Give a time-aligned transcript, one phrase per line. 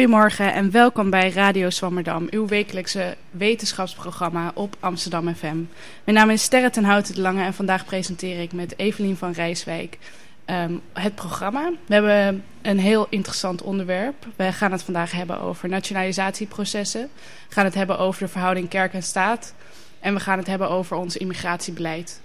[0.00, 5.56] Goedemorgen en welkom bij Radio Zwammerdam, uw wekelijkse wetenschapsprogramma op Amsterdam FM.
[6.04, 9.32] Mijn naam is Sterre ten Houten de Lange en vandaag presenteer ik met Evelien van
[9.32, 9.98] Rijswijk
[10.44, 11.72] ehm, het programma.
[11.86, 14.26] We hebben een heel interessant onderwerp.
[14.36, 17.10] We gaan het vandaag hebben over nationalisatieprocessen.
[17.48, 19.54] We gaan het hebben over de verhouding kerk en staat.
[20.00, 22.20] En we gaan het hebben over ons immigratiebeleid.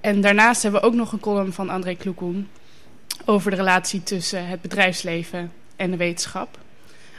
[0.00, 2.48] En daarnaast hebben we ook nog een column van André Kloekoen
[3.24, 6.62] over de relatie tussen het bedrijfsleven en de wetenschap.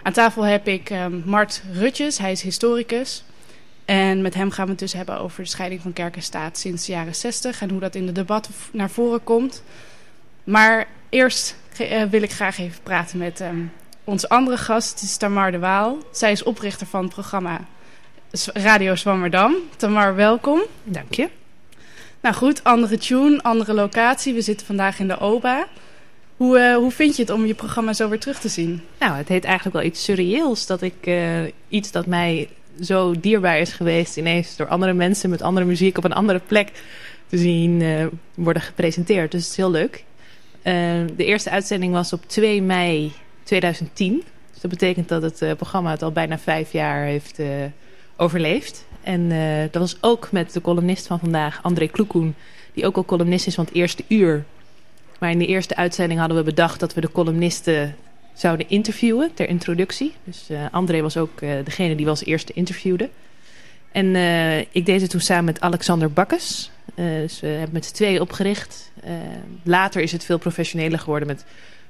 [0.06, 3.24] Aan tafel heb ik um, Mart Rutjes, hij is historicus.
[3.86, 6.58] En met hem gaan we het dus hebben over de scheiding van kerk en staat
[6.58, 9.64] sinds de jaren 60 en hoe dat in de debatten naar voren komt.
[10.44, 13.72] Maar eerst uh, wil ik graag even praten met um,
[14.04, 15.98] onze andere gast, het is Tamar de Waal.
[16.12, 17.60] Zij is oprichter van het programma
[18.54, 19.56] Radio Zwammerdam.
[19.78, 20.62] Tamar, welkom.
[20.84, 21.30] Dank je.
[22.22, 24.34] Nou goed, andere tune, andere locatie.
[24.34, 25.68] We zitten vandaag in de OBA.
[26.38, 28.82] Hoe, uh, hoe vind je het om je programma zo weer terug te zien?
[29.00, 30.66] Nou, het heet eigenlijk wel iets surreëels.
[30.66, 32.50] Dat ik uh, iets dat mij
[32.82, 34.18] zo dierbaar is geweest...
[34.18, 36.72] ineens door andere mensen met andere muziek op een andere plek
[37.28, 39.32] te zien uh, worden gepresenteerd.
[39.32, 40.04] Dus het is heel leuk.
[41.16, 43.12] de eerste uitzending was op 2 mei
[43.44, 44.24] 2010.
[44.52, 47.40] Dus dat betekent dat het programma het al bijna vijf jaar heeft
[48.16, 48.86] overleefd.
[49.04, 49.30] En
[49.72, 52.36] dat was ook met de columnist van vandaag, André Kloekoen...
[52.74, 54.46] die ook al columnist is van het eerste uur
[55.26, 57.96] maar in de eerste uitzending hadden we bedacht dat we de columnisten
[58.34, 60.14] zouden interviewen ter introductie.
[60.24, 63.10] Dus uh, André was ook uh, degene die we als eerste interviewde.
[63.92, 66.72] En uh, ik deed het toen samen met Alexander Bakkes.
[66.96, 68.92] dus we hebben met z'n tweeën opgericht.
[69.64, 71.46] later is het veel professioneler geworden met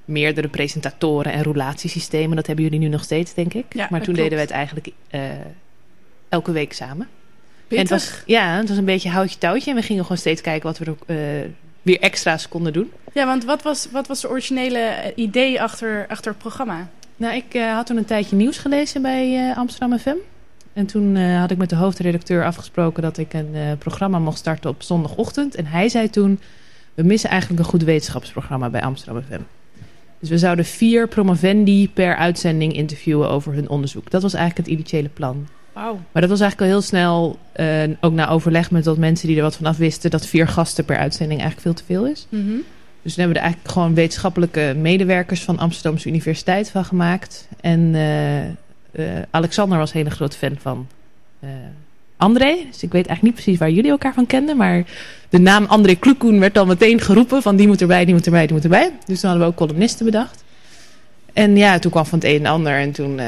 [0.06, 2.36] meerdere presentatoren en roulatiesystemen.
[2.36, 3.66] Dat hebben jullie nu nog steeds, denk ik.
[3.70, 4.18] Ja, maar toen klopt.
[4.18, 4.90] deden we het eigenlijk
[6.30, 7.08] elke week samen.
[7.68, 7.90] Pittig.
[7.90, 9.70] En het was, ja, het was een beetje houtje touwtje.
[9.70, 11.50] En we gingen gewoon steeds kijken wat we er
[11.85, 12.91] weer extra's konden doen.
[13.13, 16.90] Ja, want wat was, wat was de originele idee achter, achter het programma?
[17.18, 20.16] Nou, ik uh, had toen een tijdje nieuws gelezen bij uh, Amsterdam FM.
[20.73, 24.69] En toen uh, had ik met de hoofdredacteur afgesproken dat ik een programma mocht starten
[24.69, 25.56] op zondagochtend.
[25.56, 26.40] En hij zei toen,
[26.94, 29.41] we missen eigenlijk een goed wetenschapsprogramma bij Amsterdam FM.
[30.19, 34.12] Dus we zouden vier promovendi per uitzending interviewen over hun onderzoek.
[34.12, 35.47] Dat was eigenlijk het initiële plan.
[35.75, 35.97] Wow.
[36.12, 39.38] Maar dat was eigenlijk al heel snel, uh, ook na overleg met wat mensen die
[39.38, 42.28] er wat vanaf wisten, dat vier gasten per uitzending eigenlijk veel te veel is.
[42.30, 42.63] Mm -hmm.
[43.02, 47.47] Dus toen hebben we er eigenlijk gewoon wetenschappelijke medewerkers van Amsterdamse Universiteit van gemaakt.
[47.62, 48.52] En uh, uh,
[49.30, 50.88] Alexander was een hele grote fan van
[52.18, 52.58] André.
[52.72, 54.58] Dus ik weet eigenlijk niet precies waar jullie elkaar van kenden.
[54.58, 54.84] Maar
[55.30, 58.46] de naam André Kloekoen werd al meteen geroepen van die moet erbij, die moet erbij,
[58.46, 58.91] die moet erbij.
[59.06, 60.44] Dus toen hadden we ook columnisten bedacht.
[61.35, 63.25] En ja, toen kwam van het een en ander en toen uh,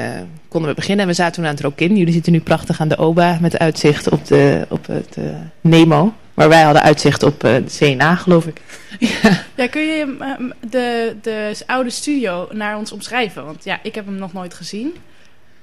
[0.47, 1.01] konden we beginnen.
[1.05, 1.97] En we zaten toen aan het Rokin.
[1.97, 5.25] Jullie zitten nu prachtig aan de OBA met uitzicht op, de, op het uh,
[5.61, 6.13] Nemo.
[6.33, 8.61] Maar wij hadden uitzicht op uh, de CNA, geloof ik.
[8.99, 9.43] ja.
[9.55, 13.45] ja, kun je um, de, de oude studio naar ons omschrijven?
[13.45, 14.95] Want ja, ik heb hem nog nooit gezien.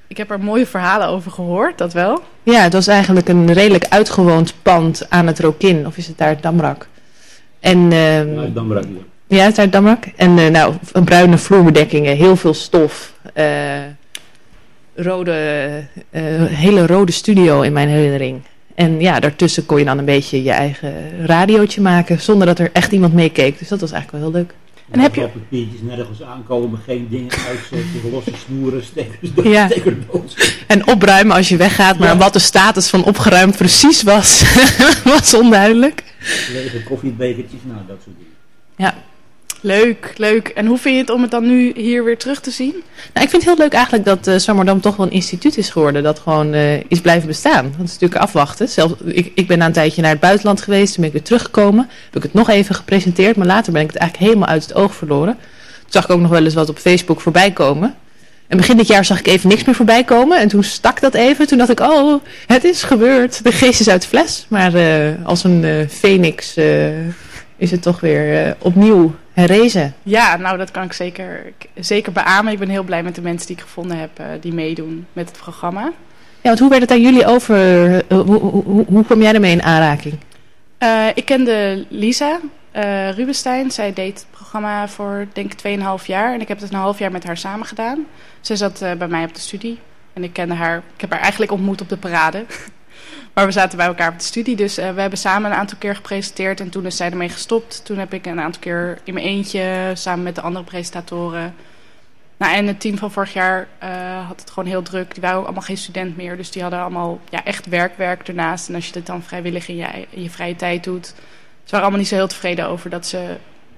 [0.06, 2.22] Ik heb er mooie verhalen over gehoord, dat wel.
[2.43, 5.87] Ja, het was eigenlijk een redelijk uitgewoond pand aan het Rokin.
[5.87, 6.88] Of is het daar Damrak?
[7.61, 9.14] En, ja, Damrak, ja.
[9.27, 10.05] Ja, het is uit Damrak.
[10.17, 10.75] En uh, nou,
[11.05, 13.12] bruine vloerbedekkingen, heel veel stof.
[13.37, 13.45] Uh,
[14.95, 18.43] rode, uh, hele rode studio in mijn herinnering.
[18.75, 22.71] En ja, daartussen kon je dan een beetje je eigen radiootje maken, zonder dat er
[22.73, 23.59] echt iemand meekeek.
[23.59, 24.55] Dus dat was eigenlijk wel heel leuk.
[24.89, 29.69] En, en heb je papiertjes nergens aankomen, geen dingen uitzetten, losse snoeren, stekers, ja.
[29.69, 30.37] stekerdoos.
[30.67, 32.17] En opruimen als je weggaat, maar ja.
[32.17, 34.43] wat de status van opgeruimd precies was,
[35.05, 36.05] was onduidelijk.
[36.53, 38.33] Lege koffiebekertjes, nou dat soort dingen.
[38.77, 38.95] Ja,
[39.65, 40.49] Leuk, leuk.
[40.49, 42.73] En hoe vind je het om het dan nu hier weer terug te zien?
[43.13, 46.03] Nou, ik vind het heel leuk eigenlijk dat uh, toch wel een instituut is geworden.
[46.03, 47.65] Dat gewoon uh, is blijven bestaan.
[47.65, 48.69] Dat is natuurlijk afwachten.
[48.69, 50.93] Zelf, ik, ik ben na een tijdje naar het buitenland geweest.
[50.93, 51.88] Toen ben ik weer teruggekomen.
[52.05, 53.37] Heb ik het nog even gepresenteerd.
[53.37, 55.35] Maar later ben ik het eigenlijk helemaal uit het oog verloren.
[55.81, 57.94] Toen zag ik ook nog wel eens wat op Facebook voorbij komen.
[58.47, 60.38] En begin dit jaar zag ik even niks meer voorbij komen.
[60.38, 61.47] En toen stak dat even.
[61.47, 63.44] Toen dacht ik, oh, het is gebeurd.
[63.44, 64.47] De geest is uit de fles.
[64.49, 66.55] Maar uh, als een phoenix
[67.56, 69.95] is het toch weer opnieuw herrezen.
[70.03, 72.53] Ja, nou dat kan ik zeker, zeker beamen.
[72.53, 75.29] Ik ben heel blij met de mensen die ik gevonden heb uh, die meedoen met
[75.29, 75.93] het programma.
[76.41, 77.57] Ja, want hoe werd het aan jullie over?
[77.91, 80.19] Uh, hoe, hoe, hoe kwam jij ermee in aanraking?
[80.79, 82.41] Uh, ik kende Lisa
[83.15, 83.71] Rubenstein.
[83.71, 86.35] Zij deed het programma voor denk ik 2,5 jaar.
[86.35, 88.07] En ik heb het een half jaar met haar samen gedaan.
[88.41, 89.79] Zij zat bij mij op de studie.
[90.13, 92.45] En ik kende haar, ik heb haar eigenlijk ontmoet op de parade.
[93.35, 95.79] Maar we zaten bij elkaar op de studie, dus uh, we hebben samen een aantal
[95.79, 96.61] keer gepresenteerd.
[96.61, 97.85] En toen is zij ermee gestopt.
[97.85, 101.55] Toen heb ik een aantal keer in mijn eentje, samen met de andere presentatoren.
[102.37, 105.13] Nou, en het team van vorig jaar uh, had het gewoon heel druk.
[105.13, 106.37] Die waren ook allemaal geen student meer.
[106.37, 108.69] Dus die hadden allemaal ja, echt werkwerk ernaast.
[108.69, 111.07] En als je dit dan vrijwillig in je, je vrije tijd doet.
[111.07, 113.37] Ze waren allemaal niet zo heel tevreden over dat ze,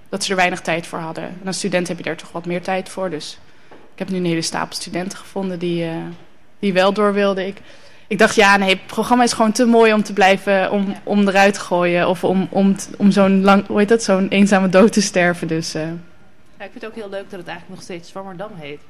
[0.09, 1.25] dat ze er weinig tijd voor hadden.
[1.25, 3.11] En als student heb je er toch wat meer tijd voor.
[3.11, 3.39] Dus
[3.69, 5.93] ik heb nu een hele stapel studenten gevonden die, uh,
[6.59, 7.47] die wel door wilden.
[7.47, 7.57] Ik,
[8.09, 11.01] ik dacht, ja, nee, het programma is gewoon te mooi om te blijven, om, ja.
[11.05, 12.09] om eruit te gooien.
[12.09, 15.49] Of om, om, om zo'n lang, hoe heet dat, zo'n eenzame dood te sterven.
[15.49, 15.83] Dus, uh.
[15.83, 18.81] ja, ik vind het ook heel leuk dat het eigenlijk nog steeds Zwammerdam heet.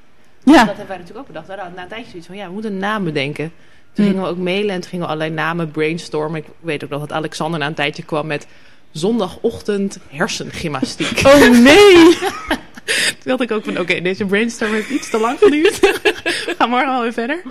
[0.45, 0.53] Ja.
[0.53, 1.49] Dat hebben wij natuurlijk ook bedacht.
[1.49, 3.53] Hadden na een tijdje zoiets van, ja, we moeten een naam bedenken.
[3.93, 4.11] Toen Hm.
[4.11, 6.41] gingen we ook mailen en toen gingen we allerlei namen brainstormen.
[6.41, 8.47] Ik weet ook nog dat Alexander na een tijdje kwam met
[8.91, 11.21] zondagochtend hersengymnastiek.
[11.25, 12.19] Oh nee!
[13.21, 15.81] Toen dacht ik ook van, oké, deze brainstorm heeft iets te lang geduurd.
[15.81, 17.43] We gaan morgen wel weer verder.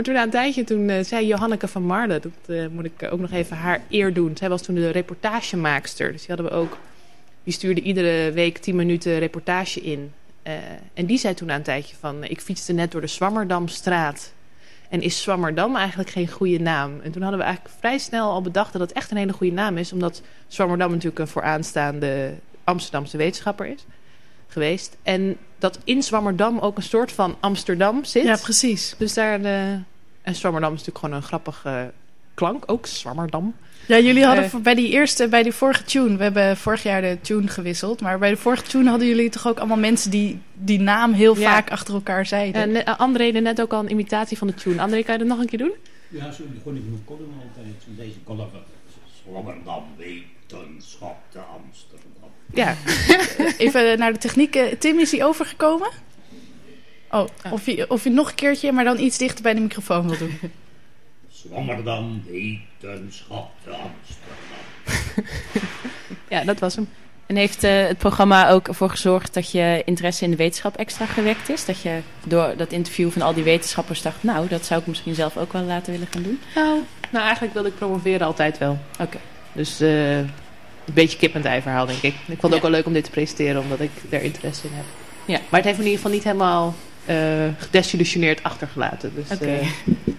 [0.00, 3.08] Maar toen na een tijdje, toen uh, zei Johanneke van Marle, dat uh, moet ik
[3.10, 4.36] ook nog even haar eer doen.
[4.36, 6.12] Zij was toen de reportagemaakster.
[6.12, 6.78] Dus die hadden we ook,
[7.44, 10.12] die stuurde iedere week 10 minuten reportage in.
[10.46, 10.52] Uh,
[10.94, 14.32] en die zei toen na een tijdje van, ik fietste net door de Zwammerdamstraat.
[14.88, 17.00] En is Zwammerdam eigenlijk geen goede naam?
[17.02, 19.54] En toen hadden we eigenlijk vrij snel al bedacht dat het echt een hele goede
[19.54, 19.92] naam is.
[19.92, 23.86] Omdat Zwammerdam natuurlijk een vooraanstaande Amsterdamse wetenschapper is
[24.50, 24.96] geweest.
[25.02, 28.24] En dat in Zwammerdam ook een soort van Amsterdam zit.
[28.24, 28.94] Ja, precies.
[28.98, 29.78] Dus daar de...
[30.22, 31.92] En Zwammerdam is natuurlijk gewoon een grappige
[32.34, 32.64] klank.
[32.66, 33.54] Ook Zwammerdam.
[33.86, 37.00] Ja, jullie hadden uh, bij die eerste, bij die vorige tune, we hebben vorig jaar
[37.00, 40.40] de tune gewisseld, maar bij de vorige tune hadden jullie toch ook allemaal mensen die
[40.54, 41.50] die naam heel ja.
[41.50, 42.62] vaak achter elkaar zeiden.
[42.62, 44.80] En uh, André deed net ook al een imitatie van de tune.
[44.82, 45.72] André, kan je dat nog een keer doen?
[46.08, 47.74] Ja, zo begon ik mijn column altijd.
[47.86, 48.48] Deze column.
[49.24, 51.99] Zwammerdam, wetenschap, de Amsterdam.
[52.54, 52.76] Ja,
[53.58, 54.58] even naar de techniek.
[54.78, 55.88] Tim, is hij overgekomen?
[57.10, 57.50] Oh, ja.
[57.50, 60.18] of, je, of je nog een keertje, maar dan iets dichter bij de microfoon wil
[60.18, 60.38] doen.
[61.28, 63.90] Zwammerdam, wetenschap, Amsterdam.
[66.28, 66.88] ja, dat was hem.
[67.26, 71.06] En heeft uh, het programma ook ervoor gezorgd dat je interesse in de wetenschap extra
[71.06, 71.64] gewekt is?
[71.64, 75.14] Dat je door dat interview van al die wetenschappers dacht, nou, dat zou ik misschien
[75.14, 76.40] zelf ook wel laten willen gaan doen?
[76.54, 76.80] Nou,
[77.10, 78.78] nou eigenlijk wilde ik promoveren altijd wel.
[78.92, 79.02] Oké.
[79.02, 79.20] Okay.
[79.52, 80.18] Dus uh,
[80.86, 82.14] een beetje kip en ei verhaal, denk ik.
[82.14, 82.56] Ik vond het ja.
[82.56, 84.84] ook wel leuk om dit te presenteren, omdat ik er interesse in heb.
[85.24, 86.74] Ja, maar het heeft me in ieder geval niet helemaal
[87.06, 87.16] uh,
[87.58, 89.12] gedesillusioneerd achtergelaten.
[89.14, 89.42] Dus, Oké.
[89.42, 89.60] Okay.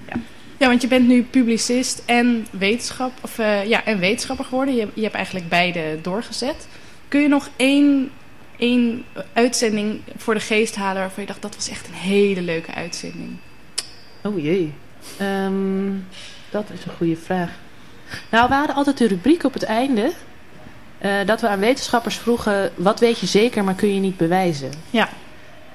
[0.07, 0.15] ja.
[0.57, 4.75] ja, want je bent nu publicist en, wetenschap, of, uh, ja, en wetenschapper geworden.
[4.75, 6.67] Je, je hebt eigenlijk beide doorgezet.
[7.07, 8.11] Kun je nog één,
[8.57, 9.03] één
[9.33, 13.37] uitzending voor de geest halen waarvan je dacht dat was echt een hele leuke uitzending?
[14.23, 14.73] Oh jee.
[15.21, 16.07] Um,
[16.49, 17.49] dat is een goede vraag.
[18.29, 20.11] Nou, we hadden altijd de rubriek op het einde.
[21.05, 24.71] Uh, dat we aan wetenschappers vroegen: wat weet je zeker, maar kun je niet bewijzen?
[24.89, 25.09] Ja.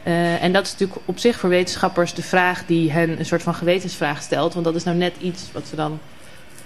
[0.04, 3.42] Uh, en dat is natuurlijk op zich voor wetenschappers de vraag die hen een soort
[3.42, 4.52] van gewetensvraag stelt.
[4.52, 6.00] Want dat is nou net iets wat ze dan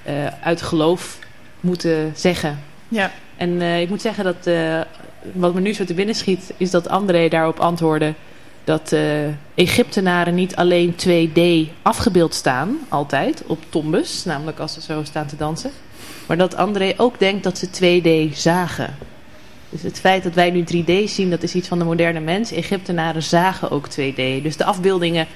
[0.07, 1.19] uh, uit geloof
[1.61, 2.59] moeten zeggen.
[2.89, 3.11] Ja.
[3.37, 4.51] En ik moet zeggen dat
[5.33, 8.15] wat me nu zo te binnen schiet, is dat André daarop antwoordde
[8.65, 8.95] dat
[9.55, 15.37] Egyptenaren niet alleen 2D afgebeeld staan, altijd, op tombes, namelijk als ze zo staan te
[15.37, 15.71] dansen.
[16.31, 18.97] Maar dat André ook denkt dat ze 2D zagen.
[19.69, 22.53] Dus het feit dat wij nu 3D zien, dat is iets van de moderne mens.
[22.53, 24.43] Egyptenaren zagen ook 2D.
[24.43, 25.27] Dus de afbeeldingen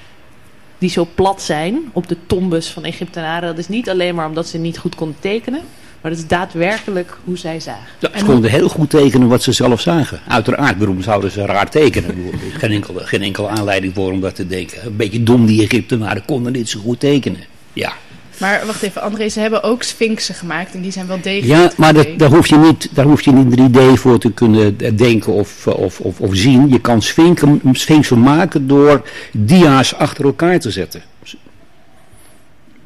[0.77, 3.49] die zo plat zijn op de tombes van Egyptenaren...
[3.49, 5.61] dat is niet alleen maar omdat ze niet goed konden tekenen...
[6.01, 7.87] maar dat is daadwerkelijk hoe zij zagen.
[7.99, 10.19] Ja, ze konden heel goed tekenen wat ze zelf zagen.
[10.27, 12.31] Uiteraard, waarom zouden ze raar tekenen?
[12.53, 14.85] Geen enkele, geen enkele aanleiding voor om dat te denken.
[14.85, 17.43] Een beetje dom, die Egyptenaren konden niet zo goed tekenen.
[17.73, 17.93] Ja.
[18.37, 21.61] Maar wacht even, André, ze hebben ook sphinxen gemaakt en die zijn wel degelijk.
[21.61, 24.77] Ja, maar dat, daar, hoef je niet, daar hoef je niet 3D voor te kunnen
[24.97, 26.69] denken of, of, of, of zien.
[26.69, 31.01] Je kan sphinxen, sphinxen maken door dia's achter elkaar te zetten.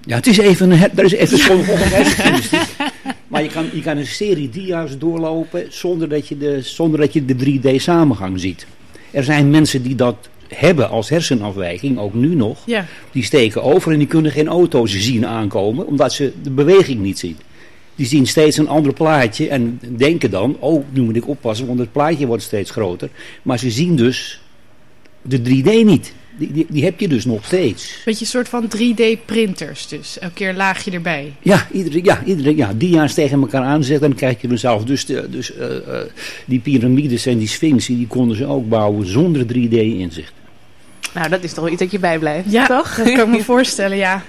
[0.05, 1.63] Ja, het is even, er is even zo'n
[3.27, 7.13] Maar je kan, je kan een serie dia's doorlopen zonder dat je de, zonder dat
[7.13, 8.65] je de 3D samengang ziet.
[9.11, 12.85] Er zijn mensen die dat hebben als hersenafwijking, ook nu nog, ja.
[13.11, 17.19] die steken over en die kunnen geen auto's zien aankomen, omdat ze de beweging niet
[17.19, 17.37] zien.
[17.95, 21.79] Die zien steeds een ander plaatje en denken dan, oh, nu moet ik oppassen, want
[21.79, 23.09] het plaatje wordt steeds groter.
[23.41, 24.41] Maar ze zien dus
[25.21, 26.13] de 3D niet.
[26.37, 28.01] Die, die, die heb je dus nog steeds.
[28.05, 30.19] Beetje een soort van 3D-printers dus.
[30.19, 31.33] Elke keer laag je erbij.
[31.41, 34.83] Ja, iedere, ja, iedere, ja dia's tegen elkaar aanzetten en dan krijg je er zelf.
[34.83, 35.99] Dus, de, dus uh, uh,
[36.45, 40.33] die piramides en die sphinxen, die konden ze ook bouwen zonder 3D-inzicht.
[41.13, 42.95] Nou, dat is toch iets dat je bijblijft, ja, toch?
[42.95, 44.23] dat kan ik me voorstellen, ja.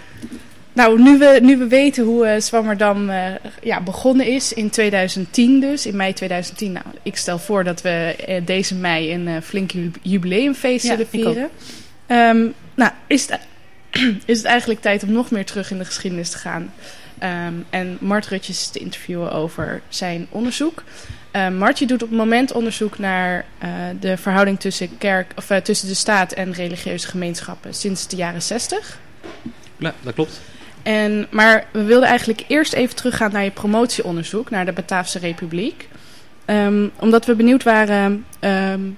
[0.72, 3.24] Nou, nu we, nu we weten hoe uh, Zwammerdam uh,
[3.62, 6.72] ja, begonnen is, in 2010 dus, in mei 2010.
[6.72, 9.70] Nou, ik stel voor dat we uh, deze mei een flink
[10.02, 11.48] jubileumfeest ja, zullen vieren.
[12.06, 13.40] Um, nou, is het,
[14.24, 16.72] is het eigenlijk tijd om nog meer terug in de geschiedenis te gaan.
[17.22, 20.82] Um, en Mart Rutjes te interviewen over zijn onderzoek.
[21.32, 25.56] Uh, Martje doet op het moment onderzoek naar uh, de verhouding tussen, kerk, of, uh,
[25.56, 28.98] tussen de staat en religieuze gemeenschappen sinds de jaren 60.
[29.76, 30.40] Ja, dat klopt.
[30.82, 35.88] En, maar we wilden eigenlijk eerst even teruggaan naar je promotieonderzoek naar de Bataafse Republiek.
[36.46, 38.96] Um, omdat we benieuwd waren um,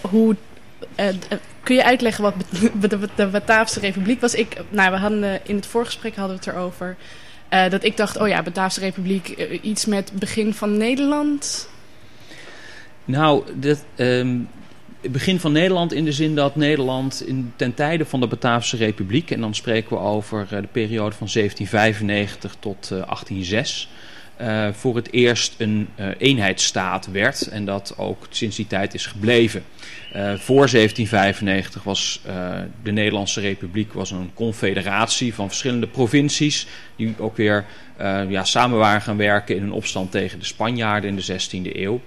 [0.00, 0.36] hoe
[1.66, 2.34] kun je uitleggen wat
[3.16, 4.34] de, Bataafse Republiek was?
[4.34, 6.96] Ik, nou, we hadden, in het voorgesprek hadden we het erover.
[7.50, 9.28] Uh, dat ik dacht, oh ja, Bataafse Republiek,
[9.62, 11.68] iets met begin van Nederland.
[13.04, 18.26] Nou, het begin van Nederland in de zin dat Nederland in, ten tijde van de
[18.26, 23.88] Bataafse Republiek, en dan spreken we over de periode van 1795 tot uh, 1806,
[24.40, 29.06] uh, voor het eerst een uh, eenheidsstaat werd en dat ook sinds die tijd is
[29.06, 29.64] gebleven.
[30.08, 32.20] Uh, voor 1795 was
[32.82, 36.66] de Nederlandse Republiek was een confederatie van verschillende provincies
[36.96, 37.64] die ook weer
[38.28, 42.00] ja, samen waren gaan werken in een opstand tegen de Spanjaarden in de 16e eeuw.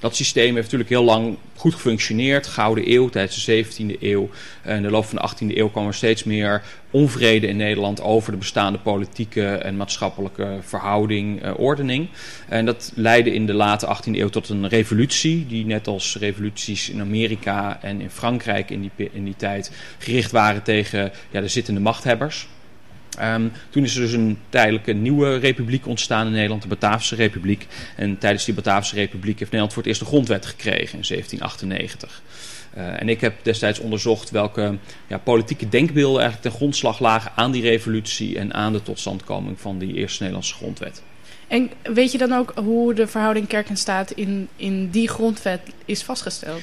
[0.00, 2.46] Dat systeem heeft natuurlijk heel lang goed gefunctioneerd.
[2.46, 4.30] Gouden eeuw tijdens de 17e eeuw.
[4.64, 8.32] In de loop van de 18e eeuw kwam er steeds meer onvrede in Nederland over
[8.32, 12.08] de bestaande politieke en maatschappelijke verhouding, uh, ordening.
[12.48, 16.90] En dat leidde in de late 18e eeuw tot een revolutie, die net als revoluties
[16.90, 21.48] in Amerika en in Frankrijk in die, in die tijd gericht waren tegen ja, de
[21.48, 22.48] zittende machthebbers.
[23.22, 27.66] Um, toen is er dus een tijdelijke nieuwe republiek ontstaan in Nederland, de Bataafse Republiek.
[27.96, 32.22] En tijdens die Bataafse Republiek heeft Nederland voor het eerst de grondwet gekregen in 1798.
[32.76, 37.50] Uh, en ik heb destijds onderzocht welke ja, politieke denkbeelden eigenlijk ten grondslag lagen aan
[37.50, 41.02] die revolutie en aan de totstandkoming van die eerste Nederlandse grondwet.
[41.48, 45.60] En weet je dan ook hoe de verhouding kerk en staat in, in die grondwet
[45.84, 46.62] is vastgesteld?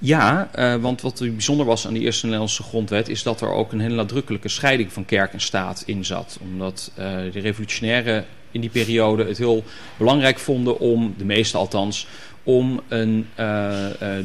[0.00, 3.72] Ja, uh, want wat bijzonder was aan die eerste Nederlandse grondwet is dat er ook
[3.72, 6.38] een hele nadrukkelijke scheiding van kerk en staat in zat.
[6.42, 9.64] Omdat uh, de revolutionairen in die periode het heel
[9.96, 12.06] belangrijk vonden om, de meeste althans,
[12.42, 13.36] om een, uh,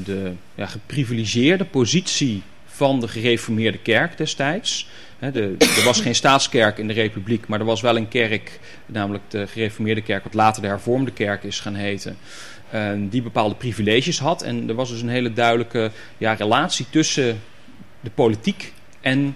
[0.06, 4.88] de ja, geprivilegeerde positie van de gereformeerde kerk destijds.
[5.20, 9.48] Er was geen staatskerk in de republiek, maar er was wel een kerk, namelijk de
[9.48, 12.18] gereformeerde kerk, wat later de hervormde kerk is gaan heten.
[12.74, 14.42] Uh, die bepaalde privileges had.
[14.42, 17.42] En er was dus een hele duidelijke ja, relatie tussen
[18.00, 19.36] de politiek en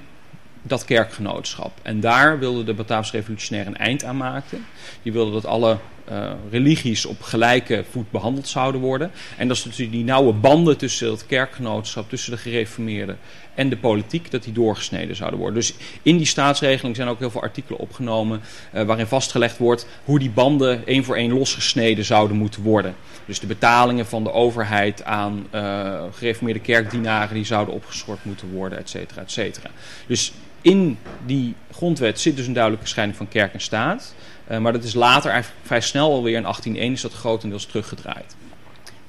[0.62, 1.72] dat kerkgenootschap.
[1.82, 4.66] En daar wilde de Bataafse revolutionair een eind aan maken.
[5.02, 5.78] Die wilde dat alle
[6.12, 9.12] uh, religies op gelijke voet behandeld zouden worden.
[9.38, 13.18] En dat is natuurlijk die nauwe banden tussen het kerkgenootschap, tussen de gereformeerden
[13.54, 15.60] en de politiek, dat die doorgesneden zouden worden.
[15.60, 18.42] Dus in die staatsregeling zijn ook heel veel artikelen opgenomen
[18.74, 22.96] uh, waarin vastgelegd wordt hoe die banden één voor één losgesneden zouden moeten worden.
[23.26, 28.78] Dus de betalingen van de overheid aan uh, gereformeerde kerkdienaren die zouden opgeschort moeten worden,
[28.78, 29.70] et cetera, et cetera.
[30.08, 34.16] Dus in die grondwet zit dus een duidelijke scheiding van kerk en staat.
[34.52, 38.36] Uh, maar dat is later eigenlijk vrij snel alweer in 1801 is dat grotendeels teruggedraaid.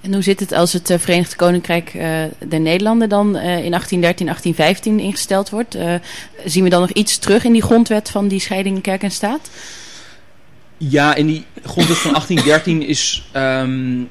[0.01, 2.03] En hoe zit het als het uh, Verenigd Koninkrijk uh,
[2.49, 5.77] der Nederlanden dan in 1813, 1815 ingesteld wordt?
[6.45, 9.51] zien we dan nog iets terug in die grondwet van die scheiding kerk en staat?
[10.77, 14.11] Ja, in die grondwet van 1813 is um,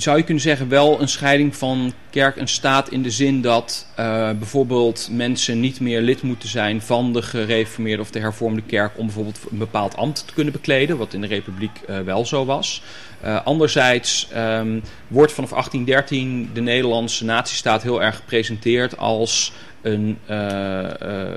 [0.00, 3.86] zou je kunnen zeggen, wel een scheiding van kerk en staat in de zin dat
[3.90, 8.98] uh, bijvoorbeeld mensen niet meer lid moeten zijn van de gereformeerde of de hervormde kerk
[8.98, 12.44] om bijvoorbeeld een bepaald ambt te kunnen bekleden, wat in de republiek uh, wel zo
[12.44, 12.82] was.
[13.24, 20.18] Uh, anderzijds um, wordt vanaf 1813 de Nederlandse natiestaat heel erg gepresenteerd als een,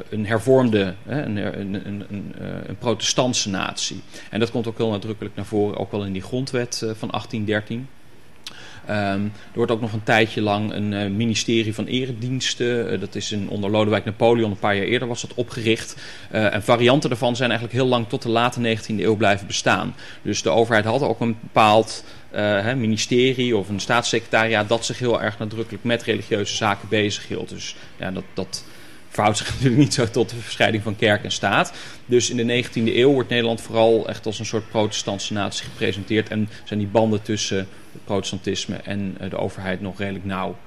[0.10, 2.06] een hervormde, een, een, een,
[2.68, 4.02] een, protestantse natie.
[4.30, 7.88] En dat komt ook heel nadrukkelijk naar voren, ook wel in die grondwet van 1813.
[8.90, 12.94] Um, er wordt ook nog een tijdje lang een uh, ministerie van erediensten.
[12.94, 15.96] Uh, dat is in, onder Lodewijk Napoleon, een paar jaar eerder was dat opgericht.
[16.32, 19.96] Uh, en varianten daarvan zijn eigenlijk heel lang tot de late 19e eeuw blijven bestaan.
[20.22, 22.04] Dus de overheid had ook een bepaald
[22.76, 27.50] ministerie of een staatssecretariaat dat zich heel erg nadrukkelijk met religieuze zaken bezighield.
[27.50, 28.24] Dus ja, dat...
[28.34, 28.64] dat
[29.16, 31.74] verhoudt zich natuurlijk niet zo tot de verscheiding van kerk en staat.
[32.06, 36.30] Dus in de 19e eeuw wordt Nederland vooral echt als een soort protestantse natie gepresenteerd.
[36.30, 37.58] En zijn die banden tussen
[37.92, 40.58] het protestantisme en uh, de overheid nog redelijk nauw.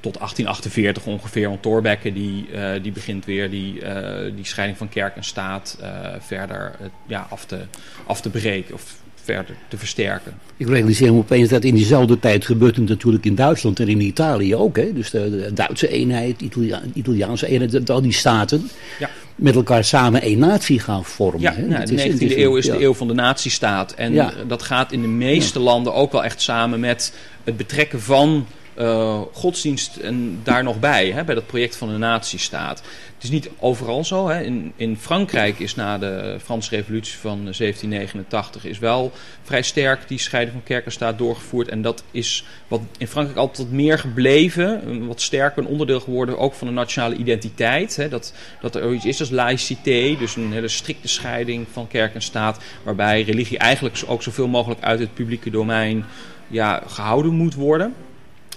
[0.00, 4.88] Tot 1848 ongeveer, want Thorbecke die, uh, die begint weer die, uh, die scheiding van
[4.88, 5.78] kerk en staat
[6.20, 6.74] verder
[7.06, 7.66] ja, af, te,
[8.06, 8.74] af te breken.
[8.74, 10.34] Of verder te versterken.
[10.56, 14.00] Ik realiseer me opeens dat in diezelfde tijd gebeurt het natuurlijk in Duitsland en in
[14.00, 14.76] Italië ook.
[14.76, 14.92] Hè?
[14.92, 19.10] Dus de, de Duitse eenheid, Italia Italiaanse eenheid, al die staten ja.
[19.34, 21.40] met elkaar samen één natie gaan vormen.
[21.40, 21.66] Ja, hè?
[21.66, 22.76] Nou, de 19e eeuw is ja.
[22.76, 23.92] de eeuw van de natiestaat.
[23.92, 27.12] En dat gaat in de meeste landen ook wel echt samen met
[27.44, 28.46] het betrekken van
[28.78, 32.82] uh, godsdienst en daar nog bij, hè, bij dat project van de natiestaat.
[33.14, 34.28] Het is niet overal zo.
[34.28, 34.42] Hè.
[34.42, 39.12] In, in Frankrijk is na de Franse revolutie van 1789 is wel
[39.42, 41.68] vrij sterk die scheiding van kerk en staat doorgevoerd.
[41.68, 46.54] En dat is wat in Frankrijk altijd meer gebleven, wat sterker een onderdeel geworden ook
[46.54, 47.96] van de nationale identiteit.
[47.96, 48.08] Hè.
[48.08, 52.22] Dat, dat er iets is als laïcité, dus een hele strikte scheiding van kerk en
[52.22, 56.04] staat, waarbij religie eigenlijk ook zoveel mogelijk uit het publieke domein
[56.48, 57.94] ja, gehouden moet worden.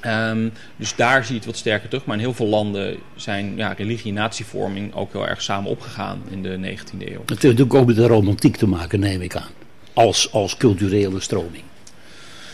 [0.01, 2.05] Ehm, dus daar zie je het wat sterker terug.
[2.05, 6.21] Maar in heel veel landen zijn ja, religie en natievorming ook heel erg samen opgegaan
[6.29, 7.21] in de 19e eeuw.
[7.25, 9.51] Dat heeft natuurlijk ook met de romantiek te maken, neem ik aan.
[9.93, 11.63] Als, als culturele stroming.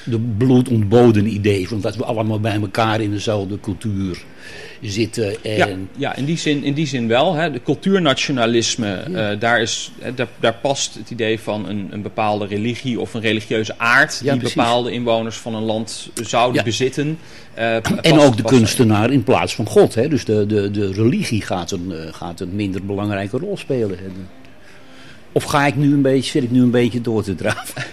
[0.03, 4.23] De bloedontboden idee van dat we allemaal bij elkaar in dezelfde cultuur
[4.81, 5.43] zitten.
[5.43, 5.57] En...
[5.57, 7.33] Ja, ja in, die zin, in die zin wel.
[7.33, 7.51] Hè.
[7.51, 12.99] De cultuurnationalisme, eh, daar, is, daar, daar past het idee van een, een bepaalde religie
[12.99, 14.19] of een religieuze aard...
[14.23, 14.55] Ja, die precies.
[14.55, 17.19] bepaalde inwoners van een land zouden bezitten.
[17.53, 19.95] eh, En ook de kunstenaar in plaats van God.
[19.95, 20.07] Hè?
[20.07, 23.97] Dus de, de, de religie gaat een, eh, gaat een minder belangrijke rol spelen.
[25.31, 27.83] Of ga ik nu een beetje, zit ik nu een beetje door te draven?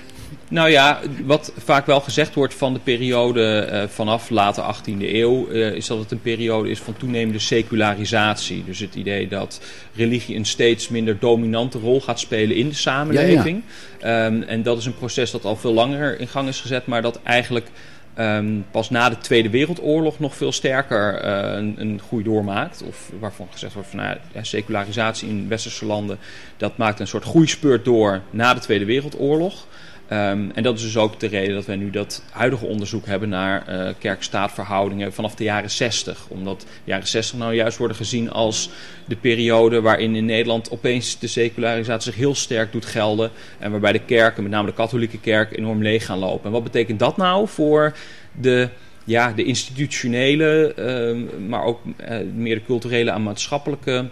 [0.50, 5.49] Nou ja, wat vaak wel gezegd wordt van de periode eh, vanaf late 18e eeuw,
[5.49, 8.64] eh, is dat het een periode is van toenemende secularisatie.
[8.64, 9.61] Dus het idee dat
[9.95, 13.62] religie een steeds minder dominante rol gaat spelen in de samenleving.
[14.00, 17.02] Ehm, en dat is een proces dat al veel langer in gang is gezet, maar
[17.02, 17.67] dat eigenlijk
[18.14, 22.83] ehm, pas na de Tweede Wereldoorlog nog veel sterker eh, een, een groei doormaakt.
[22.83, 26.19] Of waarvan gezegd wordt van nou, ja, secularisatie in westerse landen,
[26.57, 29.67] dat maakt een soort groeispurt door na de Tweede Wereldoorlog.
[30.09, 33.29] Ehm, en dat is dus ook de reden dat wij nu dat huidige onderzoek hebben
[33.29, 36.27] naar eh kerk-staatverhoudingen vanaf de jaren 60.
[36.29, 38.71] Omdat de jaren 60 nou juist worden gezien als
[39.05, 43.31] de periode waarin in Nederland opeens de secularisatie zich heel sterk doet gelden.
[43.59, 46.45] En waarbij de kerken, met name de katholieke kerk, enorm leeg gaan lopen.
[46.45, 47.97] En wat betekent dat nou voor
[48.33, 48.69] de,
[49.05, 54.09] ja, de institutionele, ehm, maar ook eh, meer de culturele en maatschappelijke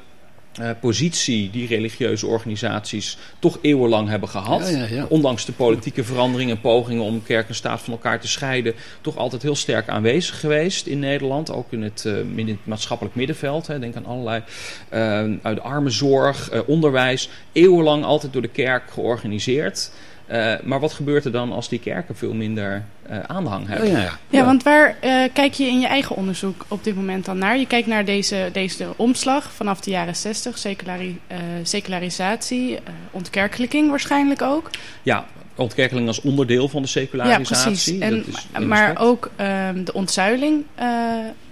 [0.59, 4.71] eh, positie die religieuze organisaties toch eeuwenlang hebben gehad.
[4.71, 5.07] Ja, ja, ja.
[5.09, 9.17] Ondanks de politieke veranderingen en pogingen om kerk en staat van elkaar te scheiden, toch
[9.17, 11.53] altijd heel sterk aanwezig geweest in Nederland.
[11.53, 13.67] Ook in het, eh, in het maatschappelijk middenveld.
[13.67, 13.79] Hè.
[13.79, 14.43] Denk aan allerlei
[14.89, 15.01] eh,
[15.43, 17.29] uit de armenzorg, onderwijs.
[17.53, 19.91] Eeuwenlang altijd door de kerk georganiseerd.
[20.27, 23.91] Eh, maar wat gebeurt er dan als die kerken veel minder eh, aanhang hebben?
[23.91, 24.19] Ja, ja, ja.
[24.29, 27.59] Ja, want waar eh, kijk je in je eigen onderzoek op dit moment dan naar?
[27.59, 32.79] Je kijkt naar deze, deze omslag vanaf de jaren 60, seculari, eh, secularisatie,
[33.11, 34.71] ontkerkelijking waarschijnlijk ook.
[35.03, 37.65] Ja, ontkerkeling als onderdeel van de Ja, secularisatie.
[37.71, 37.99] precies.
[38.01, 40.87] En, dat is één maar ook ehm, de ontzuiling eh,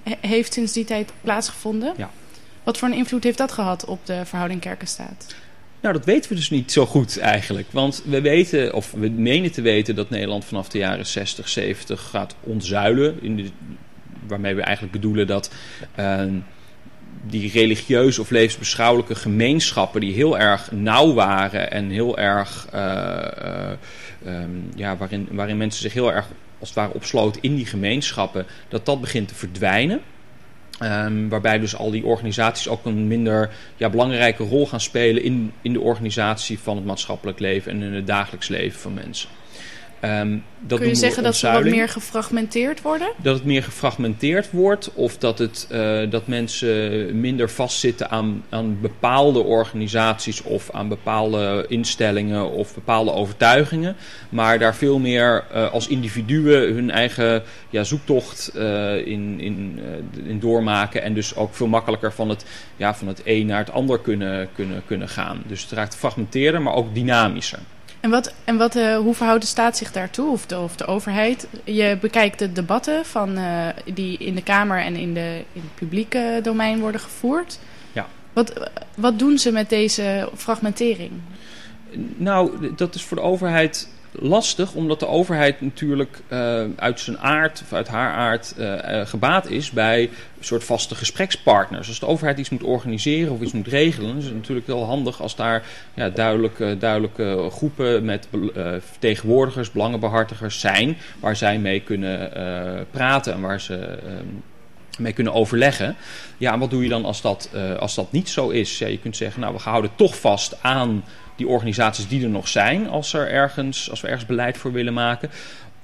[0.03, 1.93] he- heeft sinds die tijd plaatsgevonden.
[1.97, 2.11] Ja.
[2.63, 5.35] Wat voor een invloed heeft dat gehad op de verhouding kerk-staat?
[5.85, 7.67] Nou, dat weten we dus niet zo goed eigenlijk.
[7.71, 12.03] Want we weten, of we menen te weten, dat Nederland vanaf de jaren 60, 70
[12.03, 13.23] gaat ontzuilen.
[13.23, 13.51] In de,
[14.27, 15.51] waarmee we eigenlijk bedoelen dat
[15.95, 16.23] eh,
[17.27, 23.73] die religieuze of levensbeschouwelijke gemeenschappen, die heel erg nauw waren en heel erg, eh, eh,
[24.25, 26.27] ehm, ja, waarin, waarin mensen zich heel erg
[26.59, 30.01] als het ware opsloten in die gemeenschappen, dat dat begint te verdwijnen.
[30.79, 35.53] Ehm, waarbij dus al die organisaties ook een minder ja, belangrijke rol gaan spelen in,
[35.63, 39.29] in de organisatie van het maatschappelijk leven en in het dagelijks leven van mensen.
[40.05, 43.09] Ehm, dat Kun je zeggen dat ze wat meer gefragmenteerd worden?
[43.17, 48.81] Dat het meer gefragmenteerd wordt of dat, het, eh, dat mensen minder vastzitten aan, aan
[48.81, 53.97] bepaalde organisaties of aan bepaalde instellingen of bepaalde overtuigingen.
[54.29, 59.81] Maar daar veel meer eh, als individuen hun eigen ja, zoektocht eh, in, in,
[60.27, 61.03] in doormaken.
[61.03, 62.45] En dus ook veel makkelijker van het,
[62.77, 65.43] ja, van het een naar het ander kunnen, kunnen, kunnen gaan.
[65.47, 67.59] Dus het raakt gefragmenteerder, maar ook dynamischer.
[68.05, 70.87] En, wat, en wat, eh, hoe verhoudt de staat zich daartoe, of de, of de
[70.87, 71.49] overheid?
[71.65, 75.75] Je bekijkt de debatten van, eh, die in de Kamer en in, de, in het
[75.75, 77.59] publieke domein worden gevoerd.
[77.93, 78.07] Ja.
[78.33, 81.11] Wat, wat doen ze met deze fragmentering?
[82.17, 83.89] Nou, dat is voor de overheid
[84.21, 89.07] lastig, omdat de overheid natuurlijk eh, uit zijn aard of uit haar aard eh, eh,
[89.07, 91.89] gebaat is bij een soort vaste gesprekspartners.
[91.89, 95.23] Als de overheid iets moet organiseren of iets moet regelen, is het natuurlijk heel handig
[95.23, 95.63] als daar
[95.95, 98.29] ja, duidelijke, duidelijke groepen met
[98.79, 102.31] vertegenwoordigers, belangenbehartigers zijn, waar zij mee kunnen
[102.91, 103.77] praten en waar ze.
[103.77, 104.27] ehm,
[104.99, 105.97] mee kunnen overleggen.
[106.39, 108.79] Ja, en wat doe je dan als dat, als dat niet zo is?
[108.79, 111.05] Ja, je kunt zeggen, nou, we houden toch vast aan
[111.37, 114.95] die organisaties die er nog zijn, als, er ergens, als we ergens beleid voor willen
[114.95, 115.31] maken.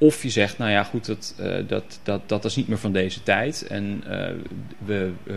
[0.00, 2.92] Of je zegt, nou ja, goed, dat, eh, dat, dat, dat is niet meer van
[2.92, 3.66] deze tijd.
[3.66, 4.32] En eh,
[4.84, 5.34] we, eh,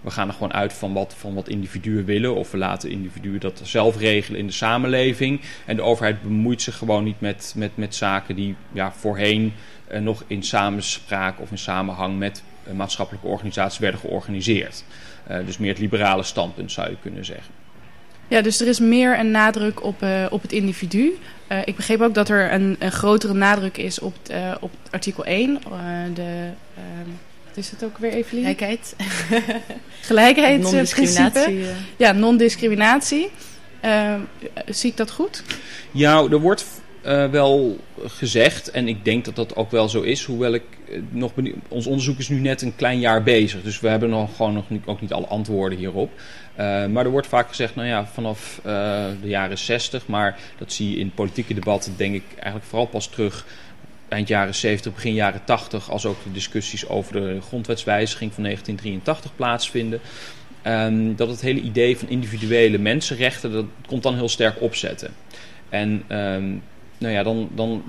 [0.00, 2.34] we gaan er gewoon uit van wat, van wat individuen willen.
[2.34, 5.40] Of we laten individuen dat zelf regelen in de samenleving.
[5.64, 9.52] En de overheid bemoeit zich gewoon niet met, met, met zaken die ja, voorheen
[10.00, 12.42] nog in samenspraak of in samenhang met
[12.74, 14.84] maatschappelijke organisaties werden georganiseerd.
[15.44, 17.65] Dus meer het liberale standpunt zou je kunnen zeggen.
[18.28, 21.18] Ja, dus er is meer een nadruk op, eh, op het individu.
[21.46, 25.24] Eh, ik begreep ook dat er een, een grotere nadruk is op, eh, op artikel
[25.26, 25.58] 1.
[25.64, 25.70] eh,
[26.14, 26.22] de,
[26.76, 27.08] ehm,
[27.48, 28.42] wat is het ook weer, Evelien?
[28.42, 28.94] Gelijkheid,
[30.00, 31.00] Gelijkheidsprincipe.
[31.00, 31.66] non-discriminatie.
[31.96, 33.30] Ja, non-discriminatie.
[33.80, 34.14] Eh,
[34.68, 35.42] zie ik dat goed?
[35.90, 36.64] Ja, er wordt
[37.06, 38.70] eh, wel gezegd.
[38.70, 40.24] En ik denk dat dat ook wel zo is.
[40.24, 43.62] Hoewel ik eh, nog benieuwd- Ons onderzoek is nu net een klein jaar bezig.
[43.62, 46.10] Dus we hebben nog gewoon nog niet, ook niet alle antwoorden hierop.
[46.54, 50.06] Eh, maar er wordt vaak gezegd, nou ja, vanaf de jaren 60.
[50.06, 53.46] Maar dat zie je in politieke debatten, denk ik, eigenlijk vooral pas terug
[54.08, 59.36] eind jaren 70, begin jaren 80, als ook de discussies over de grondwetswijziging van 1983
[59.36, 60.00] plaatsvinden.
[60.62, 65.10] Ehm, dat het hele idee van individuele mensenrechten, dat komt dan heel sterk opzetten.
[65.68, 66.44] En ehm,
[66.98, 67.82] nou ja, dan, dan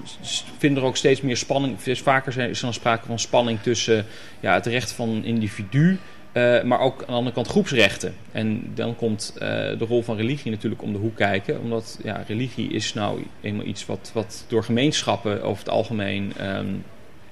[0.57, 4.05] vinden er ook steeds meer spanning, vaker is er dan sprake van spanning tussen
[4.39, 5.99] ja, het recht van individu,
[6.31, 8.15] eh, maar ook aan de andere kant groepsrechten.
[8.31, 12.23] En dan komt eh, de rol van religie natuurlijk om de hoek kijken, omdat ja,
[12.27, 16.67] religie is nou eenmaal iets wat, wat door gemeenschappen over het algemeen ehm,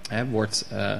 [0.09, 0.95] hè, wordt, eh,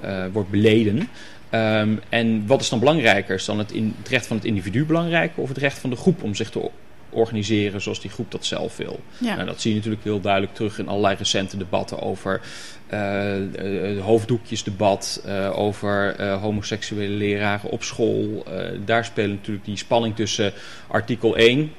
[0.00, 1.08] eh, wordt beleden.
[1.50, 3.34] Ehm, en wat is dan belangrijker?
[3.34, 5.96] Is dan het, in, het recht van het individu belangrijker of het recht van de
[5.96, 6.70] groep om zich te
[7.12, 9.00] organiseren zoals die groep dat zelf wil?
[9.18, 9.34] Ja.
[9.34, 12.40] Nou, dat zie je natuurlijk heel duidelijk terug in allerlei recente debatten over
[12.86, 18.46] eh, eh, hoofddoekjesdebat, eh, over homoseksuele leraren op school.
[18.84, 20.52] Daar spelen natuurlijk die spanning tussen
[20.88, 21.72] artikel 1,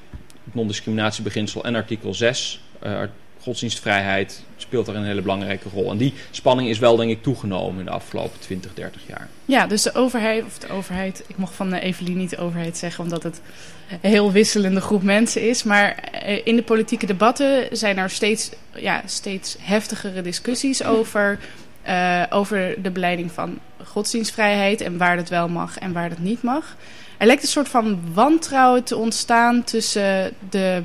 [0.43, 3.01] het non-discriminatiebeginsel, en artikel 6, eh,
[3.43, 5.91] godsdienstvrijheid, speelt daar een hele belangrijke rol.
[5.91, 9.29] En die spanning is wel, denk ik, toegenomen in de afgelopen 20, 30 jaar.
[9.45, 12.77] Ja, dus de overheid, of de overheid, ik mocht van eh, Evelien niet de overheid
[12.77, 13.41] zeggen, omdat het
[13.89, 15.63] een heel wisselende groep mensen is.
[15.63, 21.39] Maar eh, in de politieke debatten zijn er steeds, ja, steeds heftigere discussies over,
[21.81, 26.41] eh, over de beleiding van godsdienstvrijheid en waar dat wel mag en waar dat niet
[26.41, 26.75] mag.
[27.17, 30.83] Er lijkt een soort van wantrouwen te ontstaan tussen de,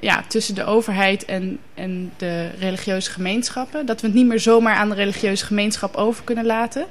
[0.00, 3.86] ja, tussen de overheid en, en de religieuze gemeenschappen.
[3.86, 6.86] Dat we het niet meer zomaar aan de religieuze gemeenschap over kunnen laten.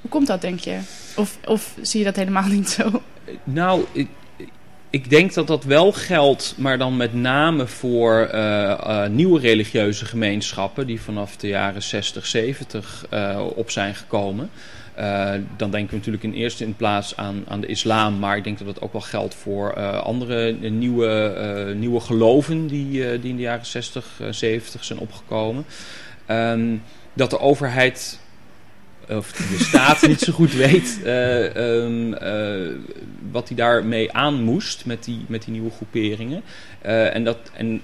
[0.00, 0.78] Hoe komt dat, denk je?
[1.16, 3.02] Of, of zie je dat helemaal niet zo?
[3.44, 4.08] Nou, ik,
[4.90, 10.04] ik denk dat dat wel geldt, maar dan met name voor eh, eh, nieuwe religieuze
[10.04, 14.50] gemeenschappen die vanaf de jaren 60, 70 eh, op zijn gekomen.
[14.98, 18.44] Eh, dan denken we natuurlijk in eerste in plaats aan, aan de islam, maar ik
[18.44, 23.30] denk dat dat ook wel geldt voor eh, andere eh, nieuwe, nieuwe geloven die, die
[23.30, 25.64] in de jaren 60, eh, 70 zijn opgekomen.
[26.26, 26.76] Ehm,
[27.12, 28.20] dat de overheid
[29.08, 32.74] of de staat niet zo goed weet eh, ehm, eh,
[33.30, 36.42] wat hij daarmee aan moest met die, met die nieuwe groeperingen.
[36.82, 37.80] En, dat, en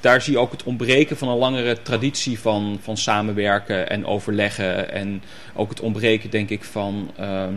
[0.00, 4.92] daar zie je ook het ontbreken van een langere traditie van, van samenwerken en overleggen.
[4.92, 5.22] En
[5.54, 7.54] ook het ontbreken, denk ik, van ehm,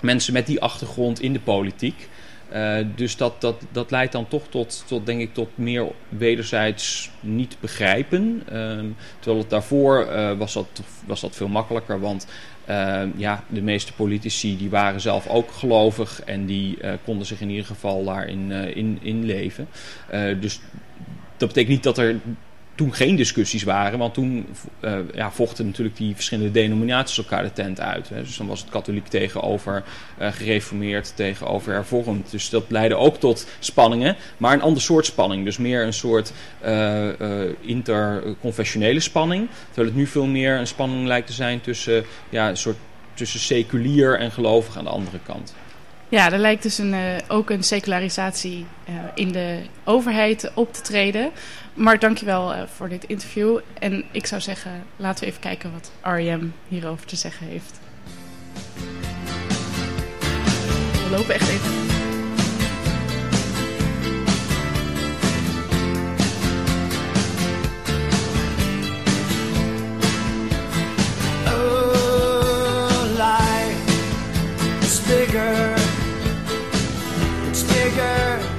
[0.00, 2.08] mensen met die achtergrond in de politiek.
[2.48, 7.10] Eh, dus dat, dat, dat leidt dan toch tot, tot, denk ik, tot meer wederzijds
[7.20, 8.42] niet begrijpen.
[8.48, 8.86] Ehm,
[9.18, 12.00] terwijl het daarvoor eh, was, dat, was dat veel makkelijker.
[12.00, 12.26] Want
[12.66, 17.40] eh, ja, de meeste politici die waren zelf ook gelovig en die eh, konden zich
[17.40, 19.68] in ieder geval daarin in, in leven.
[20.08, 20.60] Eh, dus
[21.36, 22.20] dat betekent niet dat er
[22.76, 24.46] toen geen discussies waren, want toen
[24.80, 28.08] uh, ja, vochten natuurlijk die verschillende denominaties elkaar de tent uit.
[28.08, 28.22] Hè.
[28.22, 29.84] Dus dan was het katholiek tegenover
[30.20, 32.30] uh, gereformeerd, tegenover hervormd.
[32.30, 35.44] Dus dat leidde ook tot spanningen, maar een ander soort spanning.
[35.44, 36.32] Dus meer een soort
[36.66, 37.08] uh,
[37.60, 39.48] interconfessionele spanning.
[39.66, 42.76] Terwijl het nu veel meer een spanning lijkt te zijn tussen, ja, een soort,
[43.14, 45.54] tussen seculier en gelovig aan de andere kant.
[46.08, 50.80] Ja, er lijkt dus een, uh, ook een secularisatie uh, in de overheid op te
[50.80, 51.30] treden.
[51.74, 53.58] Mark, dankjewel uh, voor dit interview.
[53.78, 56.50] En ik zou zeggen, laten we even kijken wat R.E.M.
[56.68, 57.80] hierover te zeggen heeft.
[61.02, 61.70] We lopen echt even...
[71.46, 73.92] Oh, life
[74.80, 75.85] is bigger.
[77.88, 78.55] It's bigger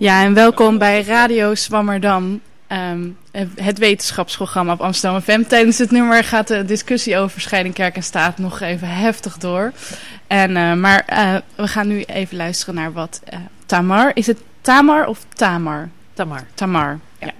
[0.00, 3.08] Ja, en welkom bij Radio Zwammerdam, ehm,
[3.54, 5.42] het wetenschapsprogramma op Amsterdam FM.
[5.42, 9.72] Tijdens het nummer gaat de discussie over scheiding kerk en staat nog even heftig door.
[10.26, 14.38] En, eh, maar eh, we gaan nu even luisteren naar wat eh, Tamar, is het
[14.60, 15.88] Tamar of Tamar?
[16.12, 16.46] Tamar.
[16.54, 17.30] Tamar, ja.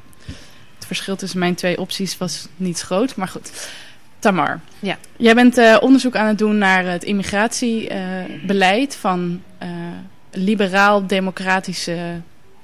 [0.74, 3.70] Het verschil tussen mijn twee opties was niet groot, maar goed.
[4.18, 4.96] Tamar, Ja.
[5.16, 9.42] jij bent onderzoek aan het doen naar het immigratiebeleid van
[10.30, 12.20] liberaal-democratische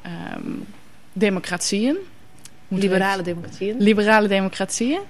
[0.07, 0.51] ehm,
[1.13, 1.97] democratieën.
[2.69, 3.77] Liberale democratieën.
[3.79, 5.01] liberale democratieën.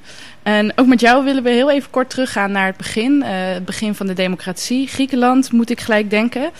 [0.43, 3.23] En ook met jou willen we heel even kort teruggaan naar het begin.
[3.23, 4.87] eh, het begin van de democratie.
[4.87, 6.51] Griekenland moet ik gelijk denken.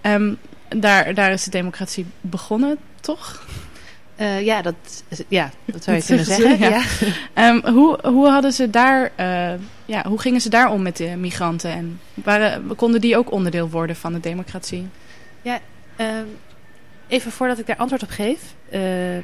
[0.00, 0.34] Ehm,
[0.68, 3.46] daar, daar is de democratie begonnen, toch?
[4.16, 4.74] Eh, ja, dat,
[5.28, 6.80] ja, dat zou je Dat kunnen zeggen zeggen.
[6.90, 7.12] ze, ja.
[7.34, 9.52] Ehm, hoe, hoe hadden ze daar, eh,
[9.86, 11.70] ja, hoe gingen ze daar om met de migranten?
[11.70, 14.86] En waren, konden die ook onderdeel worden van de democratie?
[15.96, 16.24] Ehm,
[17.14, 18.40] even voordat ik daar antwoord op geef.
[18.70, 19.22] ehm,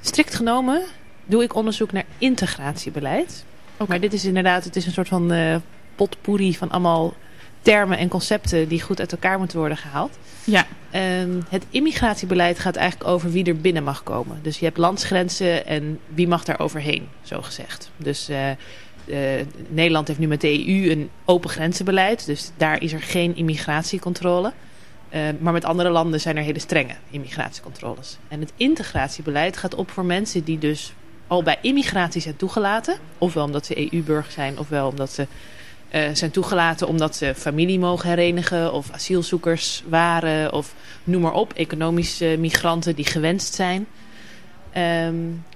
[0.00, 0.82] strikt genomen
[1.24, 3.44] doe ik onderzoek naar integratiebeleid.
[3.88, 5.56] Maar dit is inderdaad, het is een soort van eh
[5.94, 7.14] potpourri van allemaal
[7.62, 10.18] termen en concepten die goed uit elkaar moeten worden gehaald.
[10.44, 10.66] Ja.
[10.90, 14.38] Ehm, het immigratiebeleid gaat eigenlijk over wie er binnen mag komen.
[14.42, 17.90] Dus je hebt landsgrenzen en wie mag daar overheen, zo gezegd.
[17.96, 22.26] Dus eh, eh, Nederland heeft nu met de EU een open grenzenbeleid.
[22.26, 24.52] Dus daar is er geen immigratiecontrole.
[25.10, 28.18] Eh, maar met andere landen zijn er hele strenge immigratiecontroles.
[28.28, 30.92] En het integratiebeleid gaat op voor mensen die dus
[31.26, 32.96] al bij immigratie zijn toegelaten.
[33.18, 35.26] Ofwel omdat ze EU-burger zijn, ofwel omdat ze
[35.88, 41.52] eh, zijn toegelaten omdat ze familie mogen herenigen of asielzoekers waren of noem maar op,
[41.52, 43.86] economische migranten die gewenst zijn.
[44.72, 45.14] Ehm,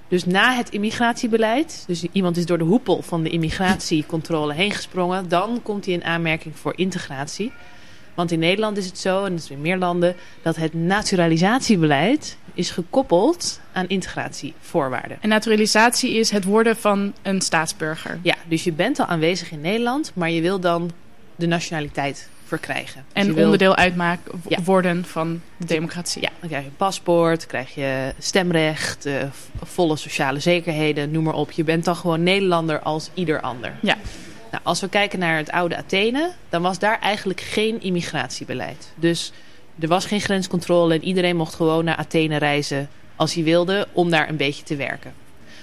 [0.08, 5.28] dus na het immigratiebeleid, dus iemand is door de hoepel van de immigratiecontrole heen gesprongen,
[5.28, 7.52] dan komt hij in aanmerking voor integratie.
[8.14, 12.36] Want in Nederland is het zo, en dat is in meer landen, dat het naturalisatiebeleid
[12.54, 15.16] is gekoppeld aan integratievoorwaarden.
[15.20, 18.18] En naturalisatie is het worden van een staatsburger.
[18.22, 20.90] Ja, dus je bent al aanwezig in Nederland, maar je wil dan
[21.36, 23.04] de nationaliteit verkrijgen.
[23.12, 24.62] Dus En wil- onderdeel uitmaken Ja.
[24.62, 26.22] worden van de democratie.
[26.22, 29.14] Ja, dan krijg je een paspoort, krijg je stemrecht, eh,
[29.62, 31.50] volle sociale zekerheden, noem maar op.
[31.50, 33.72] Je bent dan gewoon Nederlander als ieder ander.
[33.82, 33.96] Ja.
[34.54, 38.92] Nou, als we kijken naar het oude Athene, dan was daar eigenlijk geen immigratiebeleid.
[38.94, 39.32] Dus
[39.78, 44.10] er was geen grenscontrole en iedereen mocht gewoon naar Athene reizen als hij wilde om
[44.10, 45.14] daar een beetje te werken.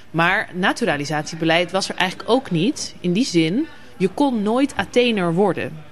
[0.10, 2.95] Maar naturalisatiebeleid was er eigenlijk ook niet.
[2.99, 5.84] In die zin, je kon nooit Athener worden.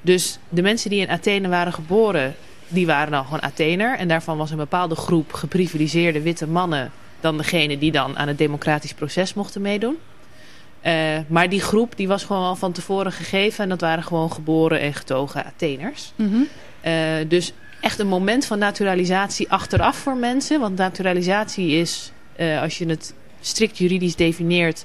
[0.00, 2.34] Dus de mensen die in Athene waren geboren,
[2.68, 3.96] die waren dan gewoon Athener.
[3.98, 8.38] En daarvan was een bepaalde groep geprivilegeerde witte mannen dan degene die dan aan het
[8.38, 9.96] democratisch proces mochten meedoen.
[10.80, 14.32] Eh, maar die groep die was gewoon al van tevoren gegeven en dat waren gewoon
[14.32, 16.12] geboren en getogen Atheners.
[16.16, 16.36] Mhm.
[16.80, 16.94] Eh,
[17.28, 20.60] dus echt een moment van naturalisatie achteraf voor mensen.
[20.60, 24.84] Want naturalisatie is, eh, als je het strikt juridisch definieert,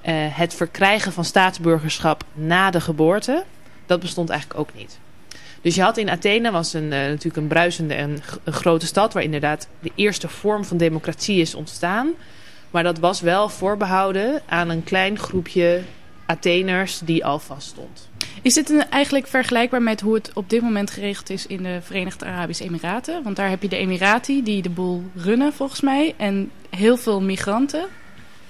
[0.00, 3.44] eh, het verkrijgen van staatsburgerschap na de geboorte.
[3.86, 4.98] Dat bestond eigenlijk ook niet.
[5.62, 9.12] Dus je had in Athene, was een, natuurlijk een bruisende en een grote stad...
[9.12, 12.10] waar inderdaad de eerste vorm van democratie is ontstaan.
[12.74, 15.82] Maar dat was wel voorbehouden aan een klein groepje
[16.26, 18.08] Atheners die al vaststond.
[18.42, 21.78] Is dit een, eigenlijk vergelijkbaar met hoe het op dit moment geregeld is in de
[21.82, 23.22] Verenigde Arabische Emiraten?
[23.22, 26.14] Want daar heb je de Emirati die de boel runnen volgens mij.
[26.16, 27.84] En heel veel migranten,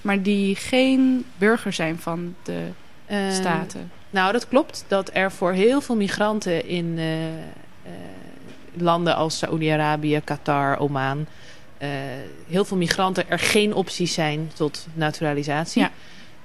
[0.01, 2.69] maar die geen burger zijn van de
[3.07, 3.91] Eh, staten.
[4.11, 4.85] Nou, dat klopt.
[4.89, 7.43] Dat er voor heel veel migranten in eh, eh,
[8.73, 11.27] landen als Saoedi-Arabië, Qatar, Oman...
[11.79, 11.89] eh,
[12.49, 15.83] heel veel migranten er geen opties zijn tot naturalisatie.
[15.83, 15.91] Ja.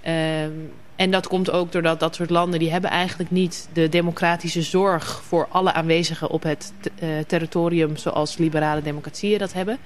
[0.02, 0.52] Ehm,
[0.96, 2.60] en dat komt ook doordat dat soort landen...
[2.60, 5.22] die hebben eigenlijk niet de democratische zorg...
[5.24, 7.98] voor alle aanwezigen op het eh, territorium...
[7.98, 9.78] zoals liberale democratieën dat hebben.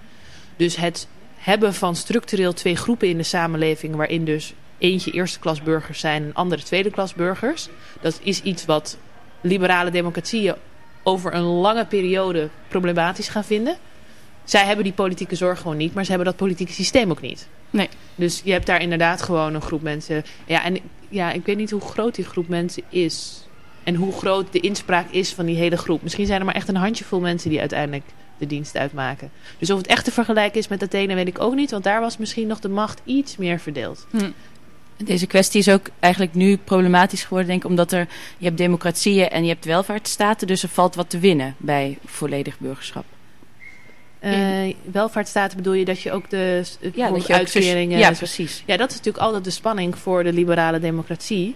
[0.56, 3.96] Dus het hebben van structureel twee groepen in de samenleving...
[3.96, 7.68] waarin dus eentje eerste klas burgers zijn en andere tweede klas burgers.
[8.02, 8.98] Dat is iets wat
[9.42, 10.56] liberale democratieën
[11.04, 13.78] over een lange periode problematisch gaan vinden.
[14.44, 17.48] Zij hebben die politieke zorg gewoon niet, maar ze hebben dat politieke systeem ook niet.
[17.70, 17.90] Nee.
[18.16, 20.24] Dus je hebt daar inderdaad gewoon een groep mensen.
[20.46, 20.78] Ja, en
[21.10, 23.48] ja, ik weet niet hoe groot die groep mensen is.
[23.84, 26.04] En hoe groot de inspraak is van die hele groep.
[26.04, 28.06] Misschien zijn er maar echt een handjevol mensen die uiteindelijk
[28.38, 29.32] de dienst uitmaken.
[29.58, 31.72] Dus of het echt te vergelijken is met Athene weet ik ook niet.
[31.72, 34.08] Want daar was misschien nog de macht iets meer verdeeld.
[34.10, 34.32] Hm.
[34.98, 39.30] Deze kwestie is ook eigenlijk nu problematisch geworden, denk ik, omdat er, je hebt democratieën
[39.30, 43.06] en je hebt welvaartsstaten, dus er valt wat te winnen bij volledig burgerschap.
[44.24, 48.00] Eh, welvaartsstaten bedoel je dat je ook de Ja, bijvoorbeeld dat je uitkeringen...
[48.00, 48.64] Ja, precies.
[48.66, 51.56] Ja, dat is natuurlijk altijd de spanning voor de liberale democratie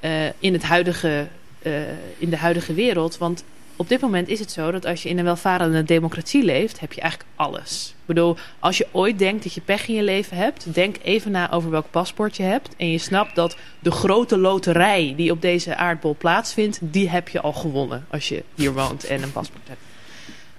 [0.00, 1.26] eh, in, het huidige,
[1.62, 1.72] eh,
[2.18, 3.18] in de huidige wereld.
[3.18, 3.44] Want
[3.76, 6.92] op dit moment is het zo dat als je in een welvarende democratie leeft, heb
[6.92, 7.94] je eigenlijk alles.
[8.00, 11.30] Ik bedoel, als je ooit denkt dat je pech in je leven hebt, denk even
[11.30, 12.76] na over welk paspoort je hebt.
[12.76, 17.40] En je snapt dat de grote loterij die op deze aardbol plaatsvindt, die heb je
[17.40, 19.80] al gewonnen als je hier woont en een paspoort hebt.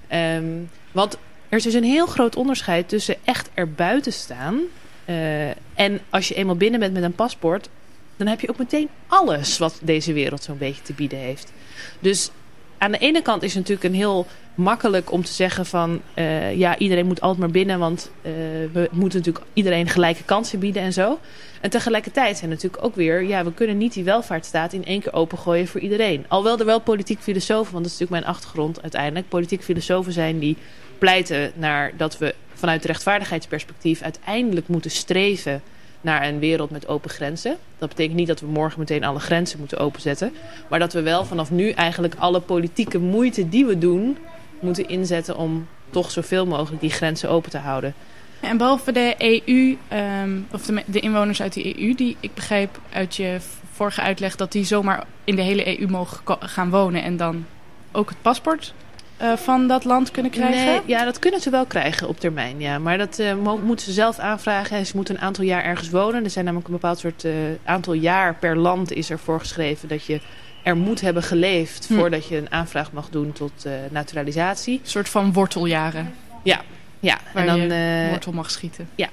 [0.08, 1.18] Ehm, want
[1.50, 4.60] er is dus een heel groot onderscheid tussen echt erbuiten staan.
[5.06, 7.70] eh, en als je eenmaal binnen bent met een paspoort,
[8.18, 11.52] dan heb je ook meteen alles wat deze wereld zo'n beetje te bieden heeft.
[12.00, 12.32] Dus
[12.78, 16.58] aan de ene kant is het natuurlijk een heel makkelijk om te zeggen van eh,
[16.58, 18.32] ja, iedereen moet altijd maar binnen, want eh,
[18.74, 21.20] we moeten natuurlijk iedereen gelijke kansen bieden en zo.
[21.62, 25.14] En tegelijkertijd zijn natuurlijk ook weer, ja, we kunnen niet die welvaartsstaat in één keer
[25.14, 26.26] opengooien voor iedereen.
[26.28, 30.40] Alhoewel er wel politiek filosofen, want dat is natuurlijk mijn achtergrond uiteindelijk, politiek filosofen zijn
[30.40, 30.58] die
[31.00, 35.62] pleiten naar dat we vanuit rechtvaardigheidsperspectief uiteindelijk moeten streven
[36.02, 37.58] naar een wereld met open grenzen.
[37.78, 40.34] Dat betekent niet dat we morgen meteen alle grenzen moeten openzetten.
[40.70, 44.18] Maar dat we wel vanaf nu eigenlijk alle politieke moeite die we doen...
[44.60, 47.94] moeten inzetten om toch zoveel mogelijk die grenzen open te houden.
[48.40, 52.80] En behalve de EU, ehm, of de, de inwoners uit de EU, die ik begreep
[52.94, 53.38] uit je
[53.72, 57.46] vorige uitleg dat die zomaar in de hele EU mogen gaan wonen en dan
[57.92, 58.74] ook het paspoort
[59.20, 60.66] eh, van dat land kunnen krijgen.
[60.66, 62.80] Nee, ja, dat kunnen ze wel krijgen op termijn, ja.
[62.80, 64.78] Maar dat eh, mo- moeten ze zelf aanvragen.
[64.78, 66.24] En ze moeten een aantal jaar ergens wonen.
[66.24, 67.32] Er zijn namelijk een bepaald soort eh,
[67.64, 69.88] aantal jaar per land is er voorgeschreven...
[69.88, 70.22] dat je
[70.64, 71.94] er moet hebben geleefd Hm.
[71.96, 74.80] voordat je een aanvraag mag doen tot eh, naturalisatie.
[74.84, 77.60] Een soort van worteljaren Ja, waar en dan...
[77.62, 78.90] je eh, wortel mag schieten.
[78.96, 79.08] Ja,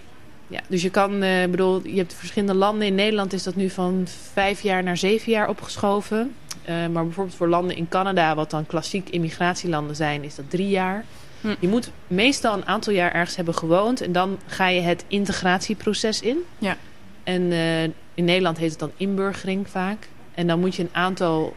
[0.69, 2.87] dus je kan, eh, ik bedoel, je hebt verschillende landen.
[2.87, 6.35] In Nederland is dat nu van vijf jaar naar zeven jaar opgeschoven.
[6.65, 10.69] Eh, maar bijvoorbeeld voor landen in Canada, wat dan klassiek immigratielanden zijn, is dat drie
[10.69, 11.05] jaar.
[11.41, 11.55] Hm.
[11.59, 16.21] Je moet meestal een aantal jaar ergens hebben gewoond en dan ga je het integratieproces
[16.21, 16.39] in.
[16.59, 16.77] Ja.
[17.25, 17.83] En eh,
[18.15, 20.09] in Nederland heet het dan inburgering vaak.
[20.35, 21.55] En dan moet je een aantal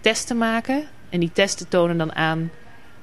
[0.00, 0.86] testen maken.
[1.08, 2.50] En die testen tonen dan aan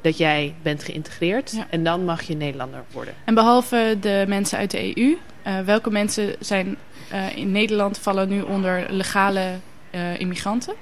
[0.06, 1.52] dat jij bent geïntegreerd.
[1.52, 1.68] Ja.
[1.70, 3.14] En dan mag je Nederlander worden.
[3.26, 6.78] En behalve de mensen uit de EU, eh, welke mensen zijn
[7.10, 9.52] eh, in Nederland vallen nu onder legale
[9.90, 10.74] eh, immigranten?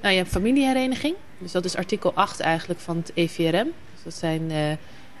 [0.00, 1.14] Nou, je hebt familiehereniging.
[1.38, 3.72] Dus dat is artikel 8 eigenlijk van het EVRM.
[3.94, 4.50] Dus dat zijn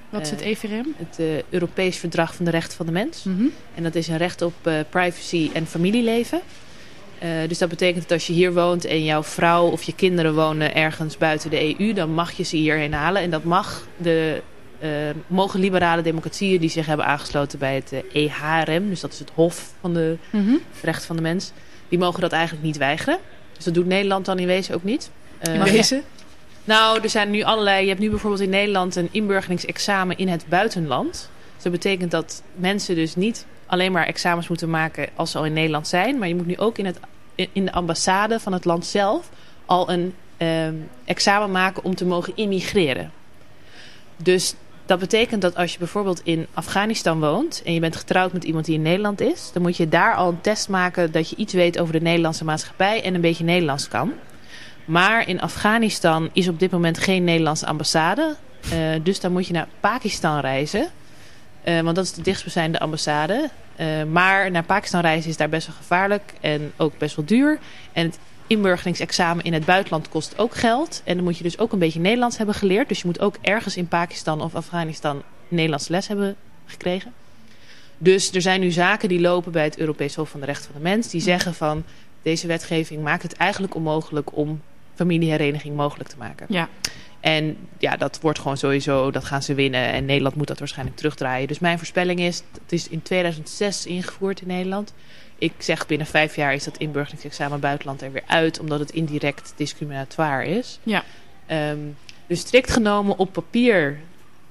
[0.08, 0.94] Wat is het EVRM?
[0.96, 3.22] het eh, Europees Verdrag van de Rechten van de Mens.
[3.22, 3.46] Mhm.
[3.74, 4.54] En dat is een recht op
[4.90, 6.40] privacy en familieleven.
[7.18, 10.34] Eh, dus dat betekent dat als je hier woont en jouw vrouw of je kinderen
[10.34, 13.22] wonen ergens buiten de EU, dan mag je ze hierheen halen.
[13.22, 14.42] En dat mag de
[14.78, 14.88] eh,
[15.26, 19.30] mogen liberale democratieën die zich hebben aangesloten bij het eh, EHRM, dus dat is het
[19.34, 20.54] Hof van de Mhm.
[20.82, 21.52] Rechten van de Mens,
[21.88, 23.18] die mogen dat eigenlijk niet weigeren.
[23.54, 25.10] Dus dat doet Nederland dan in wezen ook niet.
[25.38, 26.02] Eh, In wezen?
[26.64, 27.82] nou, er zijn nu allerlei.
[27.82, 31.30] Je hebt nu bijvoorbeeld in Nederland een inburgeringsexamen in het buitenland.
[31.54, 35.44] Dus dat betekent dat mensen dus niet alleen maar examens moeten maken als ze al
[35.44, 36.18] in Nederland zijn.
[36.18, 37.00] Maar je moet nu ook in, het,
[37.34, 39.30] in de ambassade van het land zelf
[39.64, 43.12] al een ehm, examen maken om te mogen immigreren.
[44.16, 44.54] Dus
[44.86, 48.64] dat betekent dat als je bijvoorbeeld in Afghanistan woont en je bent getrouwd met iemand
[48.64, 51.52] die in Nederland is, dan moet je daar al een test maken dat je iets
[51.52, 54.12] weet over de Nederlandse maatschappij en een beetje Nederlands kan.
[54.84, 58.36] Maar in Afghanistan is op dit moment geen Nederlandse ambassade.
[58.70, 60.88] Eh, dus dan moet je naar Pakistan reizen.
[61.66, 63.50] Eh, want dat is de dichtstbijzijnde ambassade.
[63.76, 67.58] Eh, maar naar Pakistan reizen is daar best wel gevaarlijk en ook best wel duur.
[67.92, 71.02] En het inburgeringsexamen in het buitenland kost ook geld.
[71.04, 72.88] En dan moet je dus ook een beetje Nederlands hebben geleerd.
[72.88, 76.36] Dus je moet ook ergens in Pakistan of Afghanistan Nederlands les hebben
[76.66, 77.12] gekregen.
[77.98, 80.82] Dus er zijn nu zaken die lopen bij het Europees Hof van de Rechten van
[80.82, 81.08] de Mens.
[81.08, 81.84] Die zeggen van
[82.22, 84.60] deze wetgeving maakt het eigenlijk onmogelijk om
[84.94, 86.46] familiehereniging mogelijk te maken.
[86.48, 86.68] Ja.
[87.26, 89.92] En ja, dat wordt gewoon sowieso, dat gaan ze winnen.
[89.92, 91.48] En Nederland moet dat waarschijnlijk terugdraaien.
[91.48, 94.94] Dus mijn voorspelling is, het is in 2006 ingevoerd in Nederland.
[95.38, 99.52] Ik zeg binnen vijf jaar is dat inburgeringsexamen buitenland er weer uit, omdat het indirect
[99.56, 100.78] discriminatoire is.
[100.82, 101.04] Ja.
[101.46, 101.78] Ehm,
[102.26, 104.00] dus strikt genomen op papier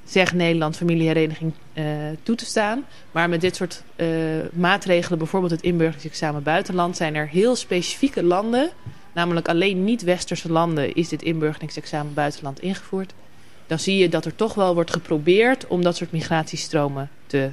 [0.03, 1.85] zegt Nederland familiehereniging eh,
[2.23, 2.85] toe te staan.
[3.11, 4.07] Maar met dit soort eh,
[4.53, 8.69] maatregelen, bijvoorbeeld het inburgeringsexamen buitenland, zijn er heel specifieke landen,
[9.15, 13.13] namelijk alleen niet-westerse landen, is dit inburgeringsexamen buitenland ingevoerd.
[13.67, 17.49] Dan zie je dat er toch wel wordt geprobeerd om dat soort migratiestromen te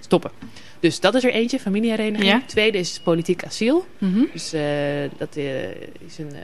[0.00, 0.30] stoppen.
[0.80, 2.30] Dus dat is er eentje, familiehereniging.
[2.30, 2.42] Ja.
[2.46, 3.86] Tweede is politiek asiel.
[3.98, 4.24] Mhm.
[4.32, 4.62] Dus eh,
[5.18, 5.70] dat eh,
[6.06, 6.40] is een, eh,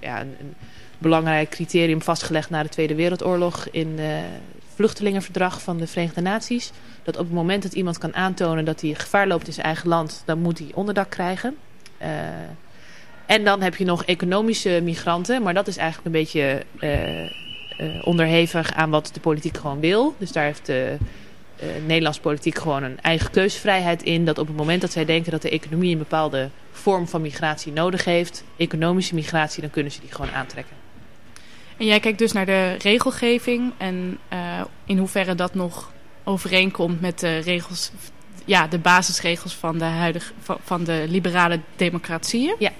[0.00, 0.54] ja, een, een
[0.98, 4.24] belangrijk criterium vastgelegd na de Tweede Wereldoorlog in het
[4.74, 6.70] vluchtelingenverdrag van de Verenigde Naties.
[7.02, 9.88] Dat op het moment dat iemand kan aantonen dat hij gevaar loopt in zijn eigen
[9.88, 11.56] land, dan moet hij onderdak krijgen.
[13.28, 17.30] En dan heb je nog economische migranten, maar dat is eigenlijk een beetje eh, eh,
[18.02, 20.14] onderhevig aan wat de politiek gewoon wil.
[20.18, 20.96] Dus daar heeft de
[21.56, 24.24] eh, Nederlandse politiek gewoon een eigen keuzevrijheid in.
[24.24, 27.72] Dat op het moment dat zij denken dat de economie een bepaalde vorm van migratie
[27.72, 30.76] nodig heeft, economische migratie, dan kunnen ze die gewoon aantrekken.
[31.76, 34.18] En jij kijkt dus naar de regelgeving en
[34.84, 35.92] in hoeverre dat nog
[36.24, 37.90] overeenkomt met de regels,
[38.44, 42.54] ja, de basisregels van de huidige van, van de liberale democratieën.
[42.58, 42.72] Ja.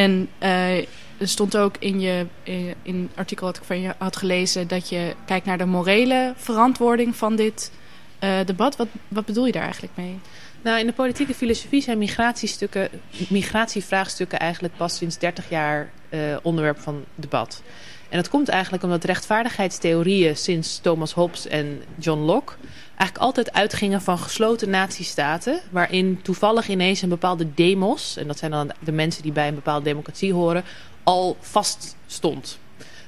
[0.00, 0.78] En eh,
[1.18, 4.68] er stond ook in je eh, in een artikel dat ik van je had gelezen
[4.68, 7.72] dat je kijkt naar de morele verantwoording van dit
[8.18, 8.76] eh, debat.
[8.76, 10.18] Wat, wat bedoel je daar eigenlijk mee?
[10.62, 12.88] Nou, in de politieke filosofie zijn migratiestukken,
[13.28, 15.90] migratievraagstukken eigenlijk pas sinds 30 jaar
[16.42, 17.62] onderwerp van debat.
[18.08, 22.52] En dat komt eigenlijk omdat rechtvaardigheidstheorieën sinds Thomas Hobbes en John Locke
[23.00, 28.50] eigenlijk altijd uitgingen van gesloten natiestaten, waarin toevallig ineens een bepaalde demos, en dat zijn
[28.50, 30.64] dan de mensen die bij een bepaalde democratie horen,
[31.02, 32.58] al vast stond.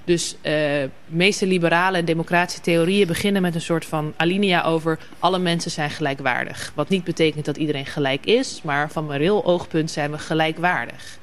[0.04, 5.38] Dus eh meeste liberale en democratische theorieën beginnen met een soort van alinea over alle
[5.38, 6.72] mensen zijn gelijkwaardig.
[6.74, 11.18] Wat niet betekent dat iedereen gelijk is, maar van moreel oogpunt zijn we gelijkwaardig.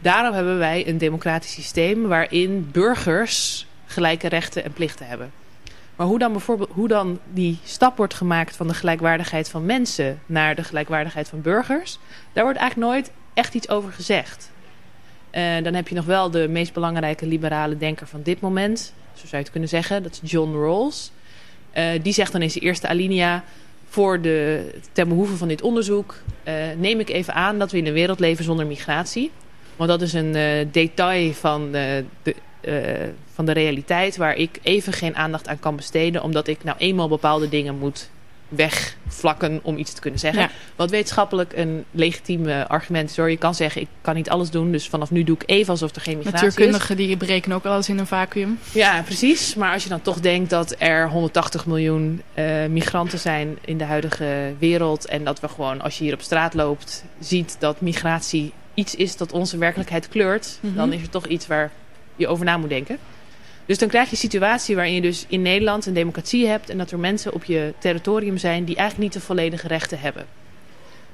[0.00, 5.39] Daarom hebben wij een democratisch systeem waarin burgers gelijke rechten en plichten hebben.
[6.00, 10.20] Maar hoe dan bijvoorbeeld hoe dan die stap wordt gemaakt van de gelijkwaardigheid van mensen
[10.26, 11.98] naar de gelijkwaardigheid van burgers,
[12.32, 14.50] daar wordt eigenlijk nooit echt iets over gezegd.
[15.32, 18.92] Uh, dan heb je nog wel de meest belangrijke liberale denker van dit moment.
[19.12, 20.02] Zo zou je het kunnen zeggen.
[20.02, 21.12] Dat is John Rawls.
[21.74, 23.44] Uh, die zegt dan in zijn eerste alinea...
[23.88, 27.86] Voor de, ten behoeve van dit onderzoek uh, neem ik even aan dat we in
[27.86, 29.30] een wereld leven zonder migratie.
[29.76, 30.32] Want dat is een
[30.72, 32.04] detail van de,
[33.34, 34.16] van de realiteit...
[34.16, 36.22] waar ik even geen aandacht aan kan besteden...
[36.22, 38.10] omdat ik nou eenmaal bepaalde dingen moet
[38.50, 40.42] wegvlakken om iets te kunnen zeggen.
[40.42, 40.50] Ja.
[40.76, 43.16] Wat wetenschappelijk een legitiem uh, argument is.
[43.16, 43.30] Hoor.
[43.30, 45.94] Je kan zeggen, ik kan niet alles doen, dus vanaf nu doe ik even alsof
[45.94, 48.58] er geen migratie Natuurkundigen die berekenen ook alles in een vacuüm.
[48.72, 49.54] Ja, precies.
[49.54, 53.84] Maar als je dan toch denkt dat er 180 miljoen uh, migranten zijn in de
[53.84, 55.06] huidige wereld...
[55.06, 59.16] en dat we gewoon, als je hier op straat loopt, ziet dat migratie iets is
[59.16, 60.58] dat onze werkelijkheid kleurt...
[60.60, 60.74] Mhm.
[60.74, 61.70] dan is er toch iets waar
[62.20, 62.98] je over na moet denken.
[63.66, 66.70] Dus dan krijg je een situatie waarin je dus in Nederland een democratie hebt...
[66.70, 70.26] en dat er mensen op je territorium zijn die eigenlijk niet de volledige rechten hebben.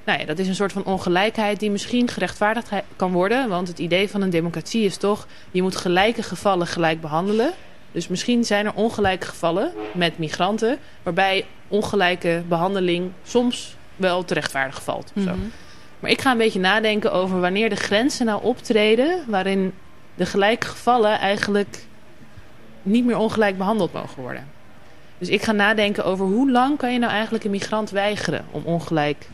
[0.05, 3.49] Nou ja, dat is een soort van ongelijkheid die misschien gerechtvaardigd kan worden.
[3.49, 5.27] Want het idee van een democratie is toch...
[5.51, 7.53] je moet gelijke gevallen gelijk behandelen.
[7.93, 10.79] Dus misschien zijn er ongelijke gevallen met migranten...
[11.03, 15.11] waarbij ongelijke behandeling soms wel te rechtvaardigen valt.
[15.15, 15.53] Mm -hmm.
[16.01, 19.25] Maar ik ga een beetje nadenken over wanneer de grenzen nou optreden...
[19.27, 19.73] waarin
[20.17, 21.85] de gelijke gevallen eigenlijk
[22.83, 24.49] niet meer ongelijk behandeld mogen worden.
[25.19, 28.63] Dus ik ga nadenken over hoe lang kan je nou eigenlijk een migrant weigeren om
[28.65, 29.29] ongelijk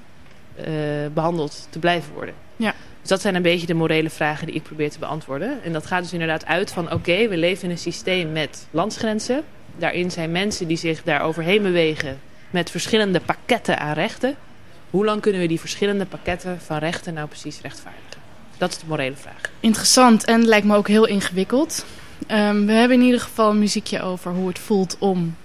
[0.58, 0.66] uh,
[1.14, 2.34] behandeld te blijven worden.
[2.56, 2.74] Ja.
[3.00, 5.62] Dus dat zijn een beetje de morele vragen die ik probeer te beantwoorden.
[5.62, 8.66] En dat gaat dus inderdaad uit van oké, okay, we leven in een systeem met
[8.70, 9.42] landsgrenzen.
[9.76, 12.20] Daarin zijn mensen die zich daar overheen bewegen
[12.50, 14.36] met verschillende pakketten aan rechten.
[14.90, 18.11] Hoe lang kunnen we die verschillende pakketten van rechten nou precies rechtvaardigen?
[18.58, 19.40] Dat is de morele vraag.
[19.60, 21.84] Interessant en lijkt me ook heel ingewikkeld.
[22.28, 25.36] Um, we hebben in ieder geval een muziekje over hoe het voelt om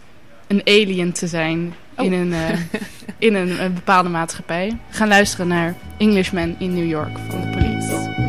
[0.47, 2.05] een alien te zijn oh.
[2.05, 2.49] in, een, uh,
[3.27, 4.77] in een, een, bepaalde maatschappij.
[4.89, 8.26] We gaan luisteren naar Englishman in New York van de police.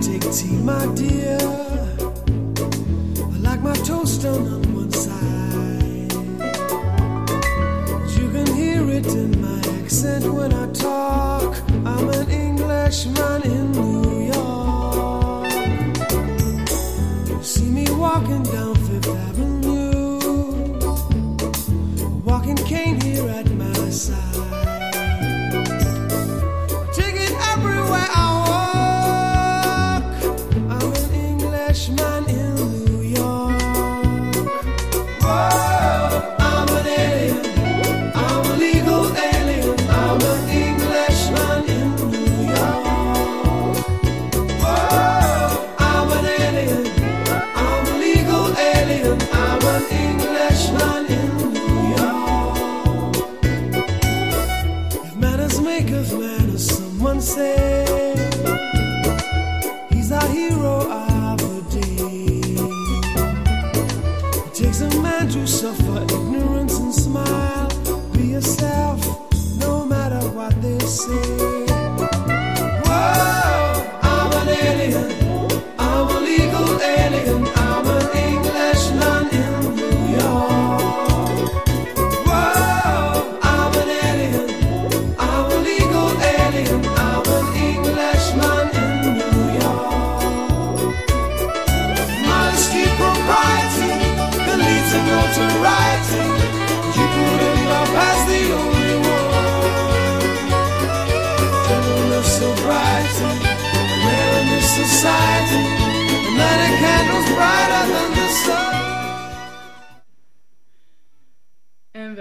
[0.00, 1.38] Take tea, my dear.
[3.20, 6.12] I like my toast done on one side.
[8.16, 11.56] You can hear it in my accent when I talk.
[11.84, 13.42] I'm an Englishman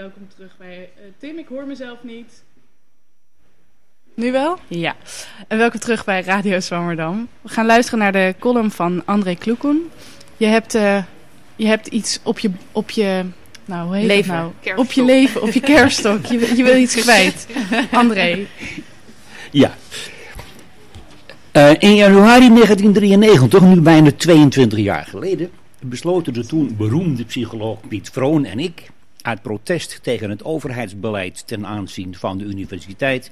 [0.08, 1.38] welkom terug bij eh, Tim.
[1.38, 2.44] Ik hoor mezelf niet.
[4.16, 4.58] Nu wel?
[4.68, 4.96] Ja.
[5.48, 7.28] En welkom terug bij Radio Zwammerdam.
[7.42, 9.90] We gaan luisteren naar de column van André Kloekoen.
[10.38, 11.04] Je hebt, eh,
[11.56, 13.26] je hebt iets op je, op je
[13.66, 14.36] nou, hoe heet Leven.
[14.36, 14.78] het nou?
[14.78, 16.26] Op je leven, op je kerststok.
[16.26, 17.48] Je, je wil iets kwijt.
[17.92, 18.48] André,
[19.52, 19.76] Ja.
[21.52, 25.50] Eh, in januari 1993, nu bijna 22 jaar geleden,
[25.80, 28.90] besloten de toen beroemde psycholoog Piet Vroon en ik,
[29.28, 33.30] uit protest tegen het overheidsbeleid ten aanzien van de universiteit,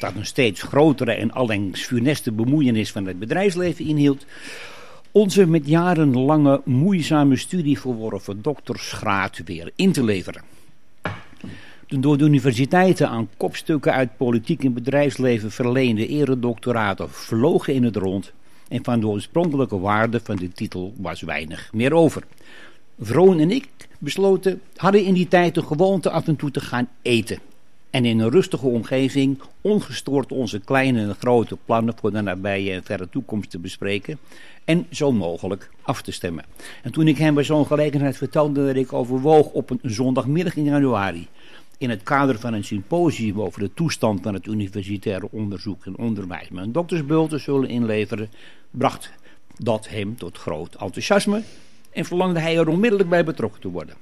[0.00, 4.26] dat een steeds grotere en allengs funeste bemoeienis van het bedrijfsleven inhield,
[5.10, 10.42] onze met jarenlange moeizame studie verworven doktersgraad weer in te leveren.
[11.86, 17.96] De door de universiteiten aan kopstukken uit politiek en bedrijfsleven verleende eredoctoraten vlogen in het
[17.96, 18.32] rond
[18.68, 22.22] en van de oorspronkelijke waarde van de titel was weinig meer over.
[23.00, 23.68] Vroon en ik
[23.98, 27.38] besloten, hadden in die tijd de gewoonte af en toe te gaan eten.
[27.90, 32.84] En in een rustige omgeving ongestoord onze kleine en grote plannen voor de nabije en
[32.84, 34.18] verre toekomst te bespreken
[34.64, 36.44] en zo mogelijk af te stemmen.
[36.82, 40.64] En toen ik hem bij zo'n gelegenheid vertelde dat ik overwoog op een zondagmiddag in
[40.64, 41.28] januari
[41.78, 46.48] in het kader van een symposium over de toestand van het universitaire onderzoek en onderwijs
[46.48, 48.30] mijn doktersbul te zullen inleveren,
[48.70, 49.10] bracht
[49.56, 51.42] dat hem tot groot enthousiasme
[51.92, 53.96] en verlangde hij er onmiddellijk bij betrokken te worden.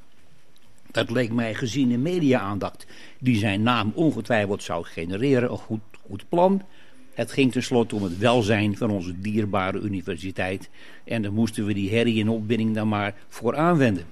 [0.90, 2.86] Dat leek mij gezien de media-aandacht
[3.18, 6.62] die zijn naam ongetwijfeld zou genereren een goed, goed plan.
[7.14, 10.70] Het ging tenslotte om het welzijn van onze dierbare universiteit
[11.04, 14.04] en dan moesten we die herrie en opwinding dan maar voor aanwenden.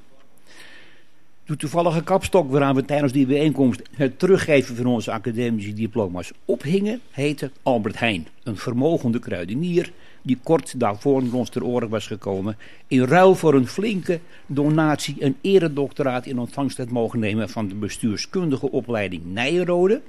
[1.49, 7.01] De toevallige kapstok waaraan we tijdens die bijeenkomst het teruggeven van onze academische diploma's ophingen,
[7.11, 9.93] heette Albert Heijn, een vermogende kruidenier
[10.23, 15.37] die kort daarvoor ons ter oren was gekomen, in ruil voor een flinke donatie een
[15.41, 20.01] eredoctoraat in ontvangst had mogen nemen van de bestuurskundige opleiding Nijenrode,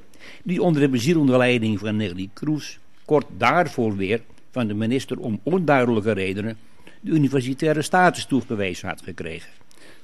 [0.43, 4.21] die onder de bezielende leiding van Nelly Kroes kort daarvoor weer
[4.51, 6.57] van de minister om onduidelijke redenen
[7.01, 9.49] de universitaire status toegewezen had gekregen.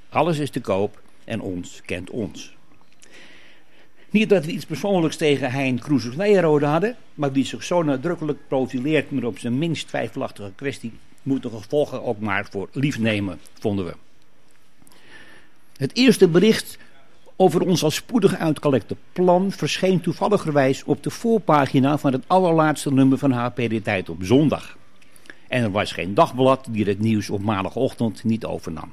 [0.10, 2.56] Alles is te koop en ons kent ons.
[4.10, 7.84] Niet dat we iets persoonlijks tegen Hein Kroes of Nijenrode hadden, maar wie zich zo
[7.84, 13.00] nadrukkelijk profileert met op zijn minst twijfelachtige kwestie, moet de gevolgen ook maar voor lief
[13.00, 13.94] nemen, vonden we.
[15.78, 16.78] Het eerste bericht
[17.36, 23.18] over ons al spoedig uitgelekte plan verscheen toevalligerwijs op de voorpagina van het allerlaatste nummer
[23.18, 24.78] van HP De Tijd op zondag.
[25.48, 28.92] En er was geen dagblad die het nieuws op maandagochtend niet overnam.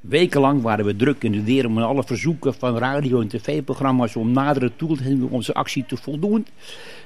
[0.00, 4.32] Wekenlang waren we druk in de weer om alle verzoeken van radio- en tv-programma's om
[4.32, 6.46] nadere toelichtingen op onze actie te voldoen.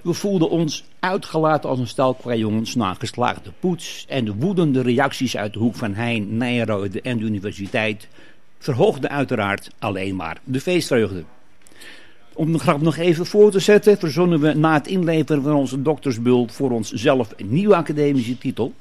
[0.03, 5.37] We voelden ons uitgelaten als een stel kwajongens na geslaagde poets en de woedende reacties
[5.37, 8.09] uit de hoek van Hein, Nijrode en de universiteit
[8.59, 11.25] verhoogden uiteraard alleen maar de feestvreugde.
[12.35, 15.83] Om de grap nog even voor te zetten, verzonnen we na het inleveren van onze
[15.83, 18.73] doktersbul voor onszelf een nieuwe academische titel,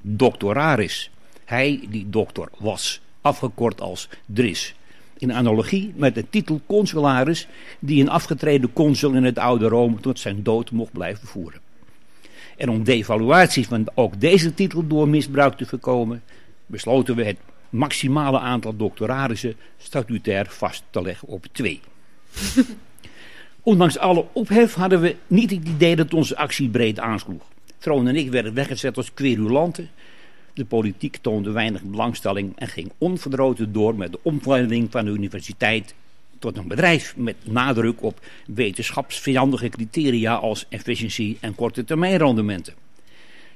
[0.00, 1.10] doctoraris.
[1.44, 4.74] Hij die dokter was, afgekort als Dris.
[5.18, 7.48] In analogie met de titel consularis
[7.78, 11.60] die een afgetreden consul in het oude Rome tot zijn dood mocht blijven voeren.
[12.56, 16.22] En om devaluatie van ook deze titel door misbruik te voorkomen,
[16.66, 17.36] besloten we het
[17.70, 21.80] maximale aantal doctorarissen statutair vast te leggen op twee.
[23.62, 27.42] Ondanks alle ophef hadden we niet het idee dat onze actie breed aansloeg.
[27.78, 29.90] Troon en ik werden weggezet als querulanten.
[30.54, 35.94] De politiek toonde weinig belangstelling en ging onverdroten door met de omvorming van de universiteit
[36.38, 42.74] tot een bedrijf met nadruk op wetenschapsvijandige criteria als efficiëntie en korte termijn rendementen.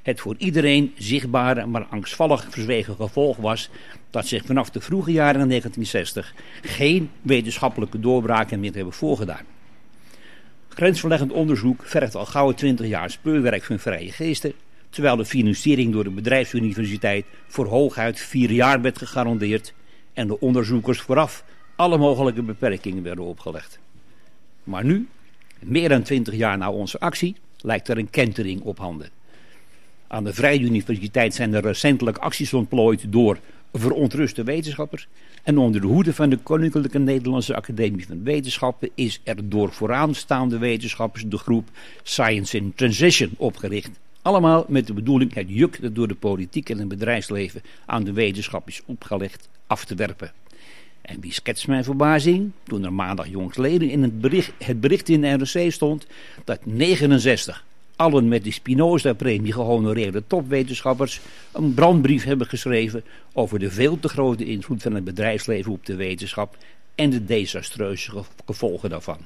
[0.03, 3.71] Het voor iedereen zichtbare, maar angstvallig verzwegen gevolg was
[4.11, 9.45] dat zich vanaf de vroege jaren 1960 geen wetenschappelijke doorbraken meer hebben voorgedaan.
[10.69, 14.53] Grensverleggend onderzoek vergt al gauw 20 jaar speurwerk van vrije geesten,
[14.97, 19.75] terwijl de financiering door de bedrijfsuniversiteit voor hooguit vier jaar werd gegarandeerd
[20.13, 21.45] en de onderzoekers vooraf
[21.75, 23.79] alle mogelijke beperkingen werden opgelegd.
[24.65, 25.09] Maar nu,
[25.59, 29.09] meer dan 20 jaar na onze actie, lijkt er een kentering op handen.
[30.07, 33.39] Aan de Vrije Universiteit zijn er recentelijk acties ontplooid door
[33.73, 35.09] verontruste wetenschappers.
[35.43, 40.59] En onder de hoede van de Koninklijke Nederlandse Academie van Wetenschappen is er door vooraanstaande
[40.59, 41.69] wetenschappers de groep
[42.03, 43.91] Science in Transition opgericht.
[44.27, 48.13] Allemaal met de bedoeling het juk dat door de politiek en het bedrijfsleven aan de
[48.13, 50.33] wetenschap is opgelegd af te werpen.
[51.03, 55.21] En wie schetst mijn verbazing toen er maandag jongstleden in het bericht, het bericht in
[55.21, 56.07] de NRC stond
[56.45, 57.65] dat 69
[57.97, 61.21] allen met de Spinoza-premie gehonoreerde topwetenschappers
[61.53, 65.95] een brandbrief hebben geschreven over de veel te grote invloed van het bedrijfsleven op de
[65.97, 66.57] wetenschap
[66.95, 69.19] en de desastreuze ge- gevolgen daarvan.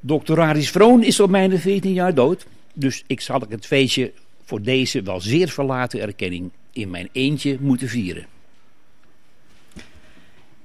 [0.00, 0.40] Dr.
[0.40, 2.46] Aris Vroon is op mijn 14 jaar dood,
[2.78, 4.12] dus ik zal ik het feestje
[4.44, 8.26] voor deze wel zeer verlaten erkenning in mijn eentje moeten vieren.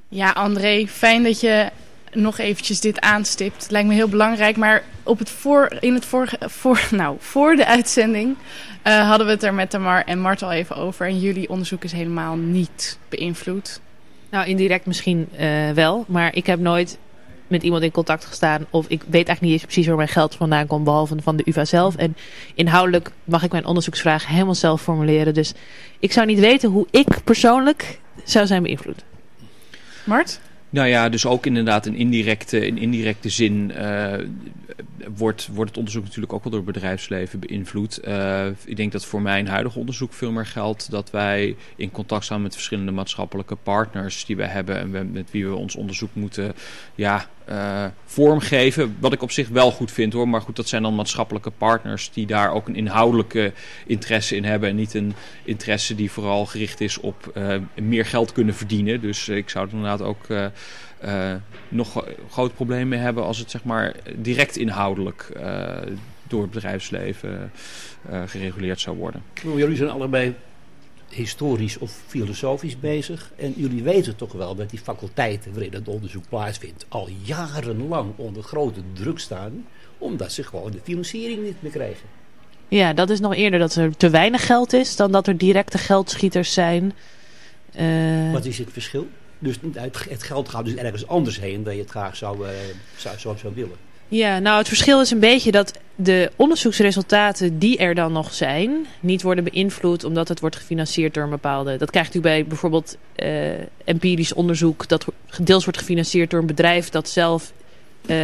[0.08, 1.70] Ja, André, fijn dat je
[2.14, 3.62] nog eventjes dit aanstipt.
[3.62, 7.56] Het lijkt me heel belangrijk, maar op het voor, in het vorige, voor, nou, voor
[7.56, 8.36] de uitzending
[8.82, 11.08] eh, hadden we het er met Tamar en Mart al even over.
[11.08, 13.82] En jullie onderzoek is helemaal niet beïnvloed.
[14.30, 16.06] Nou, indirect misschien eh, wel.
[16.08, 16.98] Maar ik heb nooit
[17.52, 18.66] met iemand in contact gestaan.
[18.70, 20.84] Of ik weet eigenlijk niet eens precies waar mijn geld vandaan komt.
[20.84, 21.96] Behalve van de UvA zelf.
[21.96, 22.16] En
[22.56, 25.34] inhoudelijk mag ik mijn onderzoeksvraag helemaal zelf formuleren.
[25.34, 25.54] Dus
[26.00, 29.04] ik zou niet weten hoe ik persoonlijk zou zijn beïnvloed.
[30.04, 30.40] Mart?
[30.70, 34.14] Nou ja, dus ook inderdaad in indirecte, in indirecte zin eh,
[35.16, 37.98] wordt, wordt het onderzoek natuurlijk ook wel door het bedrijfsleven beïnvloed.
[37.98, 42.24] Eh, ik denk dat voor mijn huidige onderzoek veel meer geldt dat wij in contact
[42.24, 46.10] staan met verschillende maatschappelijke partners die we hebben en we- met wie we ons onderzoek
[46.14, 46.54] moeten
[46.96, 48.96] ja, eh, vormgeven.
[49.00, 52.12] Wat ik op zich wel goed vind hoor, maar goed, dat zijn dan maatschappelijke partners
[52.12, 53.54] die daar ook een inhoudelijke
[53.86, 58.32] interesse in hebben en niet een interesse die vooral gericht is op eh, meer geld
[58.32, 59.02] kunnen verdienen.
[59.02, 60.28] Dus eh, ik zou er inderdaad ook
[61.70, 65.32] nog gro- groot probleem mee hebben als het zeg maar direct inhoudelijk
[66.28, 67.52] door het bedrijfsleven
[68.26, 69.24] gereguleerd zou worden.
[69.56, 70.36] Jullie zijn allebei
[71.14, 73.32] historisch of filosofisch bezig.
[73.36, 78.44] En jullie weten toch wel dat die faculteiten waarin het onderzoek plaatsvindt al jarenlang onder
[78.44, 79.66] grote druk staan.
[79.98, 82.10] Omdat ze gewoon de financiering niet meer krijgen.
[82.68, 85.78] Ja, dat is nog eerder dat er te weinig geld is dan dat er directe
[85.78, 86.94] geldschieters zijn.
[87.74, 89.08] Eh, Wat is het verschil?
[89.40, 92.54] Dus het het geld gaat dus ergens anders heen dan je het graag zou, eh,
[92.98, 93.78] zou, zou, zou willen.
[94.12, 98.86] Ja, nou het verschil is een beetje dat de onderzoeksresultaten die er dan nog zijn,
[99.00, 101.78] niet worden beïnvloed omdat het wordt gefinancierd door een bepaalde.
[101.78, 103.52] Dat krijgt u bij bijvoorbeeld eh,
[103.84, 105.06] empirisch onderzoek, dat
[105.42, 107.54] deels wordt gefinancierd door een bedrijf dat zelf
[108.06, 108.18] eh,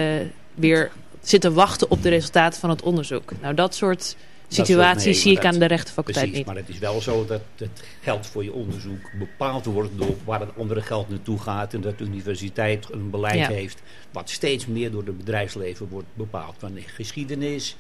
[0.56, 3.32] weer zit te wachten op de resultaten van het onderzoek.
[3.42, 4.16] Nou, dat soort
[4.48, 6.46] situaties nee, zie ik aan de rechtenfaculteit Precies, niet.
[6.46, 10.40] maar het is wel zo dat het geld voor je onderzoek bepaald wordt door waar
[10.40, 11.74] het andere geld naartoe gaat.
[11.74, 13.48] En dat de universiteit een beleid Ja.
[13.48, 13.82] heeft
[14.12, 16.56] wat steeds meer door het bedrijfsleven wordt bepaald.
[16.58, 17.76] Van geschiedenis,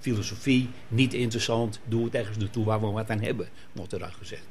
[0.00, 4.12] filosofie, niet interessant, doe het ergens naartoe waar we wat aan hebben, wordt er dan
[4.18, 4.44] gezegd.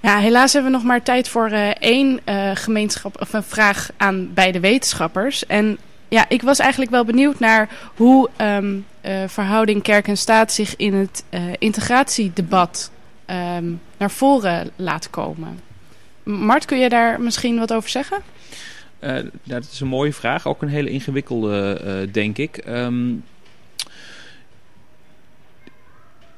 [0.00, 3.90] Ja, helaas hebben we nog maar tijd voor eh, één eh, gemeenschap of een vraag
[3.96, 5.46] aan beide wetenschappers.
[5.46, 10.52] En ja, ik was eigenlijk wel benieuwd naar hoe ehm, eh, verhouding kerk en staat
[10.52, 12.90] zich in het eh, integratiedebat
[13.24, 15.60] ehm, naar voren laat komen.
[16.22, 18.18] Mart, kun je daar misschien wat over zeggen?
[18.98, 22.56] Eh, dat is een mooie vraag, ook een hele ingewikkelde, denk ik.
[22.56, 23.14] Ehm,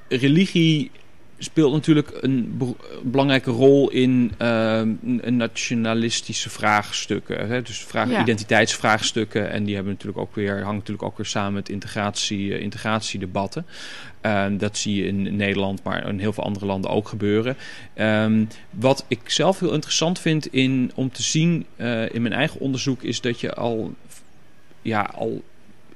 [0.08, 0.90] religie
[1.38, 7.48] speelt natuurlijk een be- belangrijke rol in n- nationalistische vraagstukken.
[7.48, 7.62] Hè?
[7.62, 8.20] Dus vraag, Ja.
[8.22, 9.50] identiteitsvraagstukken.
[9.50, 13.66] En die hebben natuurlijk ook weer, hangen natuurlijk ook weer samen met integratie, eh, integratiedebatten.
[14.20, 17.56] Ehm, dat zie je in Nederland, maar in heel veel andere landen ook gebeuren.
[17.94, 22.60] Ehm, wat ik zelf heel interessant vind in, om te zien eh, in mijn eigen
[22.60, 23.94] onderzoek, is dat je al,
[24.82, 25.42] ja, al,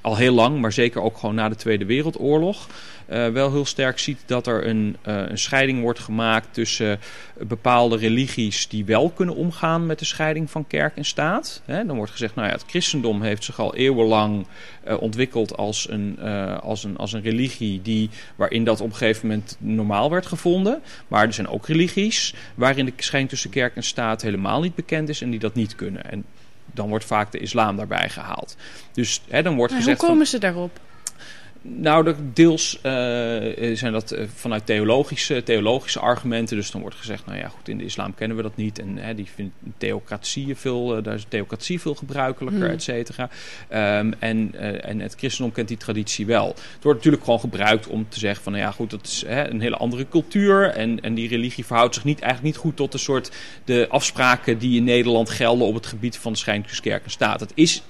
[0.03, 2.66] al heel lang, maar zeker ook gewoon na de Tweede Wereldoorlog,
[3.07, 7.00] eh, wel heel sterk ziet dat er een, eh, een scheiding wordt gemaakt tussen
[7.38, 11.62] bepaalde religies die wel kunnen omgaan met de scheiding van kerk en staat.
[11.66, 14.46] Dan wordt gezegd, nou ja, het christendom heeft zich al eeuwenlang
[14.84, 18.94] eh, ontwikkeld als een, eh, als, een, als een religie die, waarin dat op een
[18.94, 20.82] gegeven moment normaal werd gevonden.
[21.09, 25.09] Maar er zijn ook religies waarin de scheiding tussen kerk en staat helemaal niet bekend
[25.09, 26.11] is en die dat niet kunnen.
[26.11, 26.24] En
[26.72, 28.56] dan wordt vaak de islam daarbij gehaald.
[28.92, 30.00] Dus hè, dan wordt hoe gezegd...
[30.00, 30.78] van- komen ze daarop?
[31.62, 36.56] Nou, de, deels eh, zijn dat eh, vanuit theologische, theologische argumenten.
[36.56, 38.78] Dus dan wordt gezegd, nou ja, goed, in de islam kennen we dat niet.
[38.78, 42.70] En hè, die vindt theocratie veel, eh, daar is theocratie veel gebruikelijker, Hmm.
[42.70, 43.30] et cetera.
[43.68, 46.48] Ehm, en, en het christendom kent die traditie wel.
[46.48, 49.50] Het wordt natuurlijk gewoon gebruikt om te zeggen van, nou ja, goed, dat is hè,
[49.50, 50.68] een hele andere cultuur.
[50.68, 53.30] En, en die religie verhoudt zich niet, eigenlijk niet goed tot de soort
[53.64, 57.10] de afspraken die in Nederland gelden op het gebied van de scheiding tussen kerk en
[57.10, 57.40] staat.
[57.40, 57.82] Het is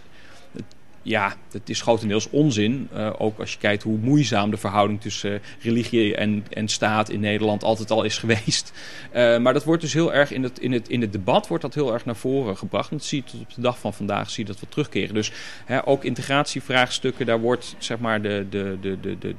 [1.03, 2.88] ja, het is grotendeels onzin.
[2.92, 7.09] Eh, ook als je kijkt hoe moeizaam de verhouding tussen eh, religie en, en staat
[7.09, 8.72] in Nederland altijd al is geweest.
[9.11, 11.62] Eh, maar dat wordt dus heel erg in het, in, het, in het debat wordt
[11.62, 12.90] dat heel erg naar voren gebracht.
[12.90, 15.14] En dat zie je tot op de dag van vandaag zie je dat we terugkeren.
[15.14, 15.32] Dus
[15.64, 19.34] hè, ook integratievraagstukken, daar wordt zeg maar de, de, de, de, de,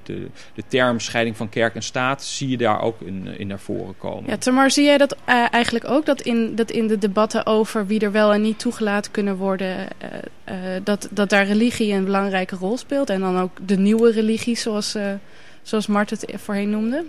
[0.53, 3.97] de, term scheiding van kerk en staat, zie je daar ook in, in naar voren
[3.97, 4.29] komen.
[4.29, 5.15] Ja, Tamar, zie jij dat
[5.51, 6.05] eigenlijk ook?
[6.05, 9.87] Dat in, dat in de debatten over wie er wel en niet toegelaten kunnen worden,
[10.43, 13.09] eh, dat, dat daar religie een belangrijke rol speelt?
[13.09, 15.11] En dan ook de nieuwe religie, zoals, eh,
[15.61, 17.05] zoals Mart het voorheen noemde?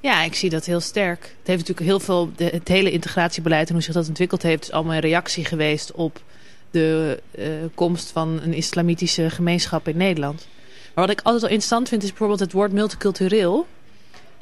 [0.00, 1.20] Ja, ik zie dat heel sterk.
[1.20, 4.62] Het heeft natuurlijk heel veel, de, het hele integratiebeleid en hoe zich dat ontwikkeld heeft,
[4.62, 6.22] is allemaal een reactie geweest op
[6.70, 10.46] de eh, komst van een islamitische gemeenschap in Nederland.
[10.94, 13.66] Maar wat ik altijd wel interessant vind is bijvoorbeeld het woord multicultureel.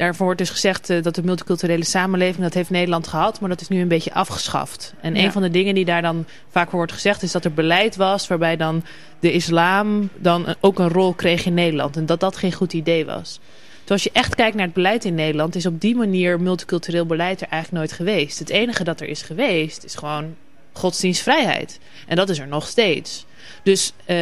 [0.00, 3.60] Daarvoor wordt dus gezegd eh, dat de multiculturele samenleving, dat heeft Nederland gehad, maar dat
[3.60, 4.94] is nu een beetje afgeschaft.
[5.00, 5.24] En Ja.
[5.24, 8.26] een van de dingen die daar dan vaak wordt gezegd, is dat er beleid was
[8.26, 8.84] waarbij dan
[9.20, 11.96] de islam dan ook een rol kreeg in Nederland.
[11.96, 13.40] En dat dat geen goed idee was.
[13.80, 17.06] Dus als je echt kijkt naar het beleid in Nederland, is op die manier multicultureel
[17.06, 18.38] beleid er eigenlijk nooit geweest.
[18.38, 20.34] Het enige dat er is geweest, is gewoon
[20.72, 21.78] godsdienstvrijheid.
[22.06, 23.26] En dat is er nog steeds.
[23.62, 24.16] Dus eh,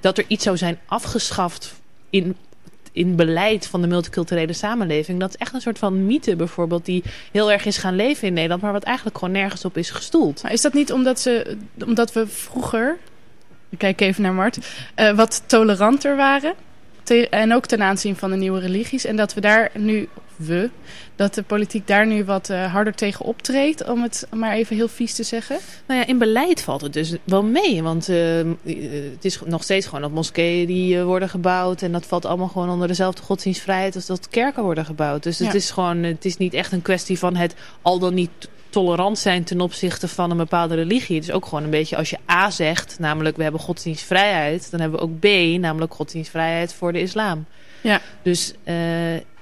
[0.00, 1.74] dat er iets zou zijn afgeschaft
[2.10, 2.36] in,
[2.92, 7.02] in beleid van de multiculturele samenleving, dat is echt een soort van mythe bijvoorbeeld, die
[7.32, 10.42] heel erg is gaan leven in Nederland, maar wat eigenlijk gewoon nergens op is gestoeld.
[10.42, 12.98] Maar is dat niet omdat, ze, omdat we vroeger,
[13.68, 14.58] ik kijk even naar Mart,
[14.94, 16.54] eh, wat toleranter waren?
[17.30, 19.04] En ook ten aanzien van de nieuwe religies.
[19.04, 20.08] En dat we daar nu,
[20.40, 20.70] we,
[21.16, 24.88] dat de politiek daar nu wat eh, harder tegen optreedt, om het maar even heel
[24.88, 25.58] vies te zeggen.
[25.86, 27.82] Nou ja, in beleid valt het dus wel mee.
[27.82, 28.46] Want eh, eh,
[29.14, 31.82] het is nog steeds gewoon dat moskeeën die eh, worden gebouwd.
[31.82, 35.22] En dat valt allemaal gewoon onder dezelfde godsdienstvrijheid als dat kerken worden gebouwd.
[35.22, 35.54] Dus het Ja.
[35.54, 38.30] is gewoon, het is niet echt een kwestie van het al dan niet
[38.70, 41.16] tolerant zijn ten opzichte van een bepaalde religie.
[41.16, 44.70] Het is ook gewoon een beetje als je A zegt, namelijk we hebben godsdienstvrijheid.
[44.70, 47.44] Dan hebben we ook B, namelijk godsdienstvrijheid voor de islam.
[47.80, 48.00] Ja.
[48.22, 48.52] Dus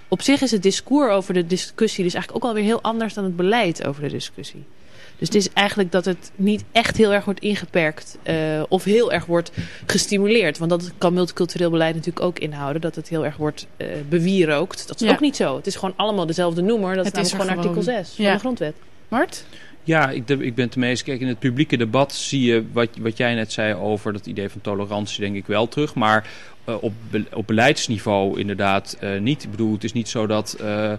[0.08, 3.24] op zich is het discours over de discussie dus eigenlijk ook alweer heel anders dan
[3.24, 4.64] het beleid over de discussie.
[5.18, 9.12] Dus het is eigenlijk dat het niet echt heel erg wordt ingeperkt eh, of heel
[9.12, 9.50] erg wordt
[9.86, 10.58] gestimuleerd.
[10.58, 12.80] Want dat kan multicultureel beleid natuurlijk ook inhouden.
[12.82, 14.88] Dat het heel erg wordt eh bewierookt.
[14.88, 15.12] Dat is Ja.
[15.12, 15.56] ook niet zo.
[15.56, 16.94] Het is gewoon allemaal dezelfde noemer.
[16.94, 17.84] Dat Het is gewoon artikel gewoon.
[17.84, 18.74] 6 van de grondwet.
[19.08, 19.44] Mart?
[19.84, 21.02] Ja, ik, ik ben het eens.
[21.02, 24.48] Kijk, in het publieke debat zie je wat, wat jij net zei over dat idee
[24.48, 25.94] van tolerantie, denk ik wel terug.
[25.94, 26.30] Maar
[26.74, 29.44] op, be- op beleidsniveau inderdaad eh, niet.
[29.44, 30.92] Ik bedoel, het is niet zo dat, eh,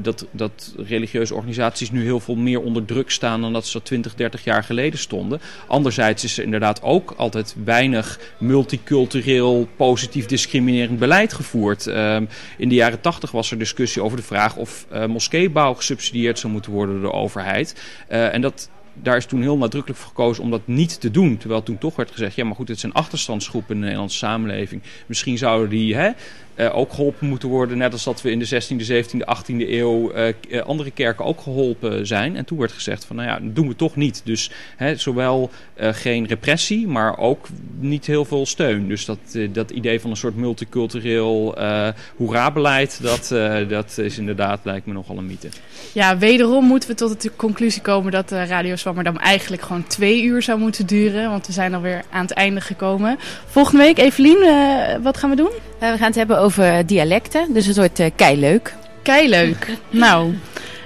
[0.00, 4.14] dat, dat religieuze organisaties nu heel veel meer onder druk staan dan dat ze 20,
[4.14, 5.40] 30 jaar geleden stonden.
[5.66, 11.86] Anderzijds is er inderdaad ook altijd weinig multicultureel, positief discriminerend beleid gevoerd.
[11.86, 12.24] Ehm,
[12.58, 16.52] in de jaren 80 was er discussie over de vraag of eh moskeebouw gesubsidieerd zou
[16.52, 17.74] moeten worden door de overheid.
[18.08, 18.70] Eh, en dat,
[19.02, 21.36] daar is toen heel nadrukkelijk voor gekozen om dat niet te doen.
[21.36, 24.82] Terwijl toen toch werd gezegd, ja maar goed, het zijn achterstandsgroepen in de Nederlandse samenleving.
[25.06, 26.10] Misschien zouden die hè,
[26.56, 27.78] eh, ook geholpen moeten worden.
[27.78, 31.40] Net als dat we in de 16e, 17e, 18e eeuw eh, eh, andere kerken ook
[31.40, 32.36] geholpen zijn.
[32.36, 34.20] En toen werd gezegd van, nou ja, dat doen we toch niet.
[34.24, 37.46] Dus hè, zowel eh, geen repressie, maar ook
[37.78, 38.88] niet heel veel steun.
[38.88, 39.18] Dus dat,
[39.52, 44.92] dat idee van een soort multicultureel eh hoera-beleid, dat, eh, dat is inderdaad, lijkt me
[44.92, 45.48] nogal een mythe.
[45.92, 50.22] Ja, wederom moeten we tot de conclusie komen dat de Radio Zwammerdam eigenlijk gewoon twee
[50.22, 51.30] uur zou moeten duren.
[51.30, 53.18] Want we zijn alweer aan het einde gekomen.
[53.46, 55.50] Volgende week, Evelien, eh, wat gaan we doen?
[55.78, 56.45] We gaan het hebben over
[56.86, 58.74] dialecten, dus het wordt eh keileuk.
[59.02, 59.68] Keileuk.
[59.90, 60.34] nou,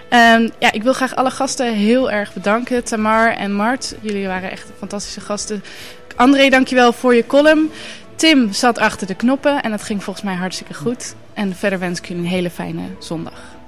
[0.09, 2.85] ehm, ja, ik wil graag alle gasten heel erg bedanken.
[2.85, 5.63] Tamar en Mart, jullie waren echt fantastische gasten.
[6.17, 7.71] André, dankjewel voor je column.
[8.17, 11.15] Tim zat achter de knoppen en dat ging volgens mij hartstikke goed.
[11.35, 13.59] En verder wens ik jullie een hele fijne zondag.